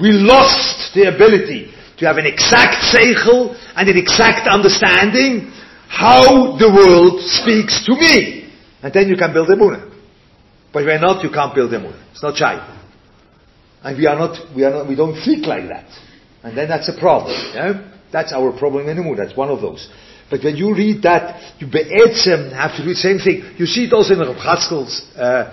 We 0.00 0.12
lost 0.12 0.94
the 0.94 1.14
ability 1.14 1.72
to 1.98 2.06
have 2.06 2.16
an 2.16 2.26
exact 2.26 2.82
seichel 2.92 3.54
and 3.76 3.88
an 3.88 3.96
exact 3.96 4.48
understanding 4.48 5.52
how 5.88 6.56
the 6.56 6.68
world 6.68 7.20
speaks 7.20 7.84
to 7.84 7.92
me. 7.92 8.50
And 8.82 8.92
then 8.92 9.08
you 9.08 9.16
can 9.16 9.32
build 9.32 9.50
a 9.50 9.56
Muna. 9.56 9.92
But 10.72 10.84
we're 10.84 10.98
not, 10.98 11.22
you 11.22 11.30
can't 11.30 11.54
build 11.54 11.72
a 11.74 11.78
Muna. 11.78 12.00
It's 12.12 12.22
not 12.22 12.36
shy. 12.36 12.56
And 13.82 13.98
we 13.98 14.06
are 14.06 14.18
not, 14.18 14.54
we 14.56 14.64
are 14.64 14.70
not, 14.70 14.88
we 14.88 14.94
don't 14.94 15.14
think 15.22 15.46
like 15.46 15.68
that. 15.68 15.86
And 16.42 16.56
then 16.56 16.68
that's 16.68 16.88
a 16.88 16.98
problem. 16.98 17.32
Yeah? 17.54 17.86
That's 18.12 18.32
our 18.32 18.52
problem 18.56 18.86
Muna. 18.86 19.16
That's 19.16 19.36
one 19.36 19.50
of 19.50 19.60
those. 19.60 19.88
But 20.30 20.44
when 20.44 20.56
you 20.56 20.74
read 20.74 21.02
that, 21.02 21.60
you 21.60 21.66
be'etzem 21.66 22.52
have 22.52 22.76
to 22.76 22.82
do 22.82 22.90
the 22.90 22.94
same 22.94 23.18
thing. 23.18 23.56
You 23.58 23.66
see 23.66 23.84
it 23.84 23.92
also 23.92 24.14
in 24.14 24.20
Reb 24.20 24.36
Chatzkel's, 24.36 25.02
uh, 25.16 25.50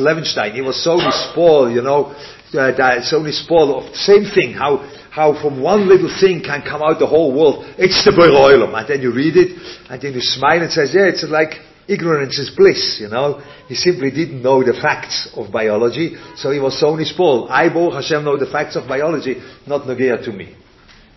Levenstein. 0.00 0.54
He 0.54 0.62
was 0.62 0.82
so 0.82 0.98
spoiled, 1.30 1.74
you 1.74 1.82
know, 1.82 2.16
uh, 2.54 2.72
that 2.72 3.04
so 3.04 3.20
spoiled 3.30 3.84
of 3.84 3.92
the 3.92 3.98
same 3.98 4.24
thing, 4.24 4.54
how, 4.54 4.78
how 5.10 5.38
from 5.40 5.60
one 5.60 5.86
little 5.86 6.08
thing 6.08 6.40
can 6.42 6.62
come 6.62 6.80
out 6.82 6.98
the 6.98 7.06
whole 7.06 7.34
world. 7.36 7.66
It's 7.76 8.02
the 8.04 8.12
Beroilum. 8.12 8.72
And 8.72 8.88
then 8.88 9.02
you 9.02 9.12
read 9.12 9.36
it, 9.36 9.52
and 9.90 10.00
then 10.00 10.14
you 10.14 10.22
smile 10.22 10.62
and 10.62 10.72
says, 10.72 10.92
yeah, 10.94 11.12
it's 11.12 11.24
like, 11.28 11.60
ignorance 11.88 12.38
is 12.38 12.50
bliss, 12.50 12.98
you 13.00 13.08
know. 13.08 13.42
He 13.68 13.74
simply 13.74 14.10
didn't 14.10 14.42
know 14.42 14.62
the 14.62 14.74
facts 14.74 15.28
of 15.34 15.52
biology, 15.52 16.16
so 16.36 16.50
he 16.50 16.58
was 16.58 16.78
so 16.78 16.96
spoiled. 17.04 17.50
I, 17.50 17.68
Baruch 17.68 17.94
Hashem, 17.94 18.24
know 18.24 18.36
the 18.38 18.50
facts 18.50 18.76
of 18.76 18.88
biology, 18.88 19.36
not 19.66 19.82
Nogea 19.82 20.24
to 20.24 20.32
me. 20.32 20.56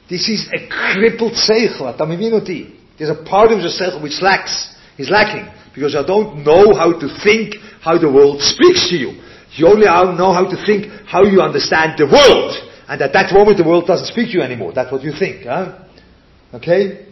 This 0.09 0.27
is 0.27 0.49
a 0.53 0.67
crippled 0.67 1.33
seichel, 1.33 1.95
there's 2.97 3.09
a 3.09 3.23
part 3.23 3.51
of 3.51 3.59
yourself 3.59 4.01
which 4.03 4.21
lacks, 4.21 4.75
is 4.97 5.09
lacking, 5.09 5.47
because 5.73 5.93
you 5.93 6.03
don't 6.05 6.43
know 6.43 6.73
how 6.75 6.91
to 6.91 7.07
think 7.23 7.55
how 7.81 7.97
the 7.97 8.11
world 8.11 8.41
speaks 8.41 8.89
to 8.89 8.95
you. 8.95 9.21
You 9.55 9.67
only 9.67 9.85
know 9.85 10.33
how 10.33 10.49
to 10.49 10.65
think 10.65 10.91
how 11.07 11.23
you 11.23 11.41
understand 11.41 11.97
the 11.97 12.05
world. 12.05 12.55
And 12.87 13.01
at 13.01 13.13
that 13.13 13.33
moment 13.33 13.57
the 13.57 13.63
world 13.63 13.87
doesn't 13.87 14.07
speak 14.07 14.31
to 14.31 14.39
you 14.39 14.41
anymore. 14.41 14.73
That's 14.73 14.91
what 14.91 15.03
you 15.03 15.13
think, 15.17 15.45
huh? 15.45 15.85
Okay? 16.53 17.08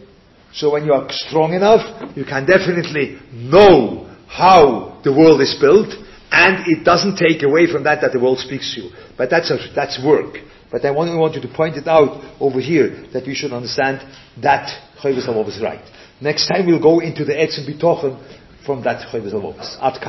So 0.52 0.72
when 0.72 0.84
you 0.84 0.92
are 0.92 1.06
strong 1.10 1.52
enough, 1.52 2.16
you 2.16 2.24
can 2.24 2.46
definitely 2.46 3.18
know 3.32 4.08
how 4.26 5.00
the 5.04 5.12
world 5.12 5.40
is 5.40 5.56
built, 5.60 5.94
and 6.30 6.66
it 6.66 6.84
doesn't 6.84 7.16
take 7.16 7.42
away 7.42 7.70
from 7.70 7.84
that 7.84 8.00
that 8.02 8.12
the 8.12 8.20
world 8.20 8.38
speaks 8.38 8.74
to 8.74 8.82
you. 8.82 8.90
But 9.16 9.30
that's, 9.30 9.50
a, 9.50 9.58
that's 9.74 10.02
work. 10.04 10.36
But 10.70 10.84
I 10.84 10.88
only 10.88 11.16
want 11.16 11.34
you 11.34 11.40
to 11.42 11.48
point 11.48 11.76
it 11.76 11.88
out 11.88 12.22
over 12.40 12.60
here 12.60 13.06
that 13.12 13.26
we 13.26 13.34
should 13.34 13.52
understand 13.52 14.00
that 14.42 14.68
Choyves 15.02 15.48
is 15.48 15.62
right. 15.62 15.80
Next 16.20 16.46
time 16.48 16.66
we'll 16.66 16.82
go 16.82 17.00
into 17.00 17.24
the 17.24 17.32
Etzim 17.32 17.66
Bitochen 17.66 18.18
from 18.66 18.82
that 18.84 19.08
Choyves 19.08 19.32
Ad 19.80 20.00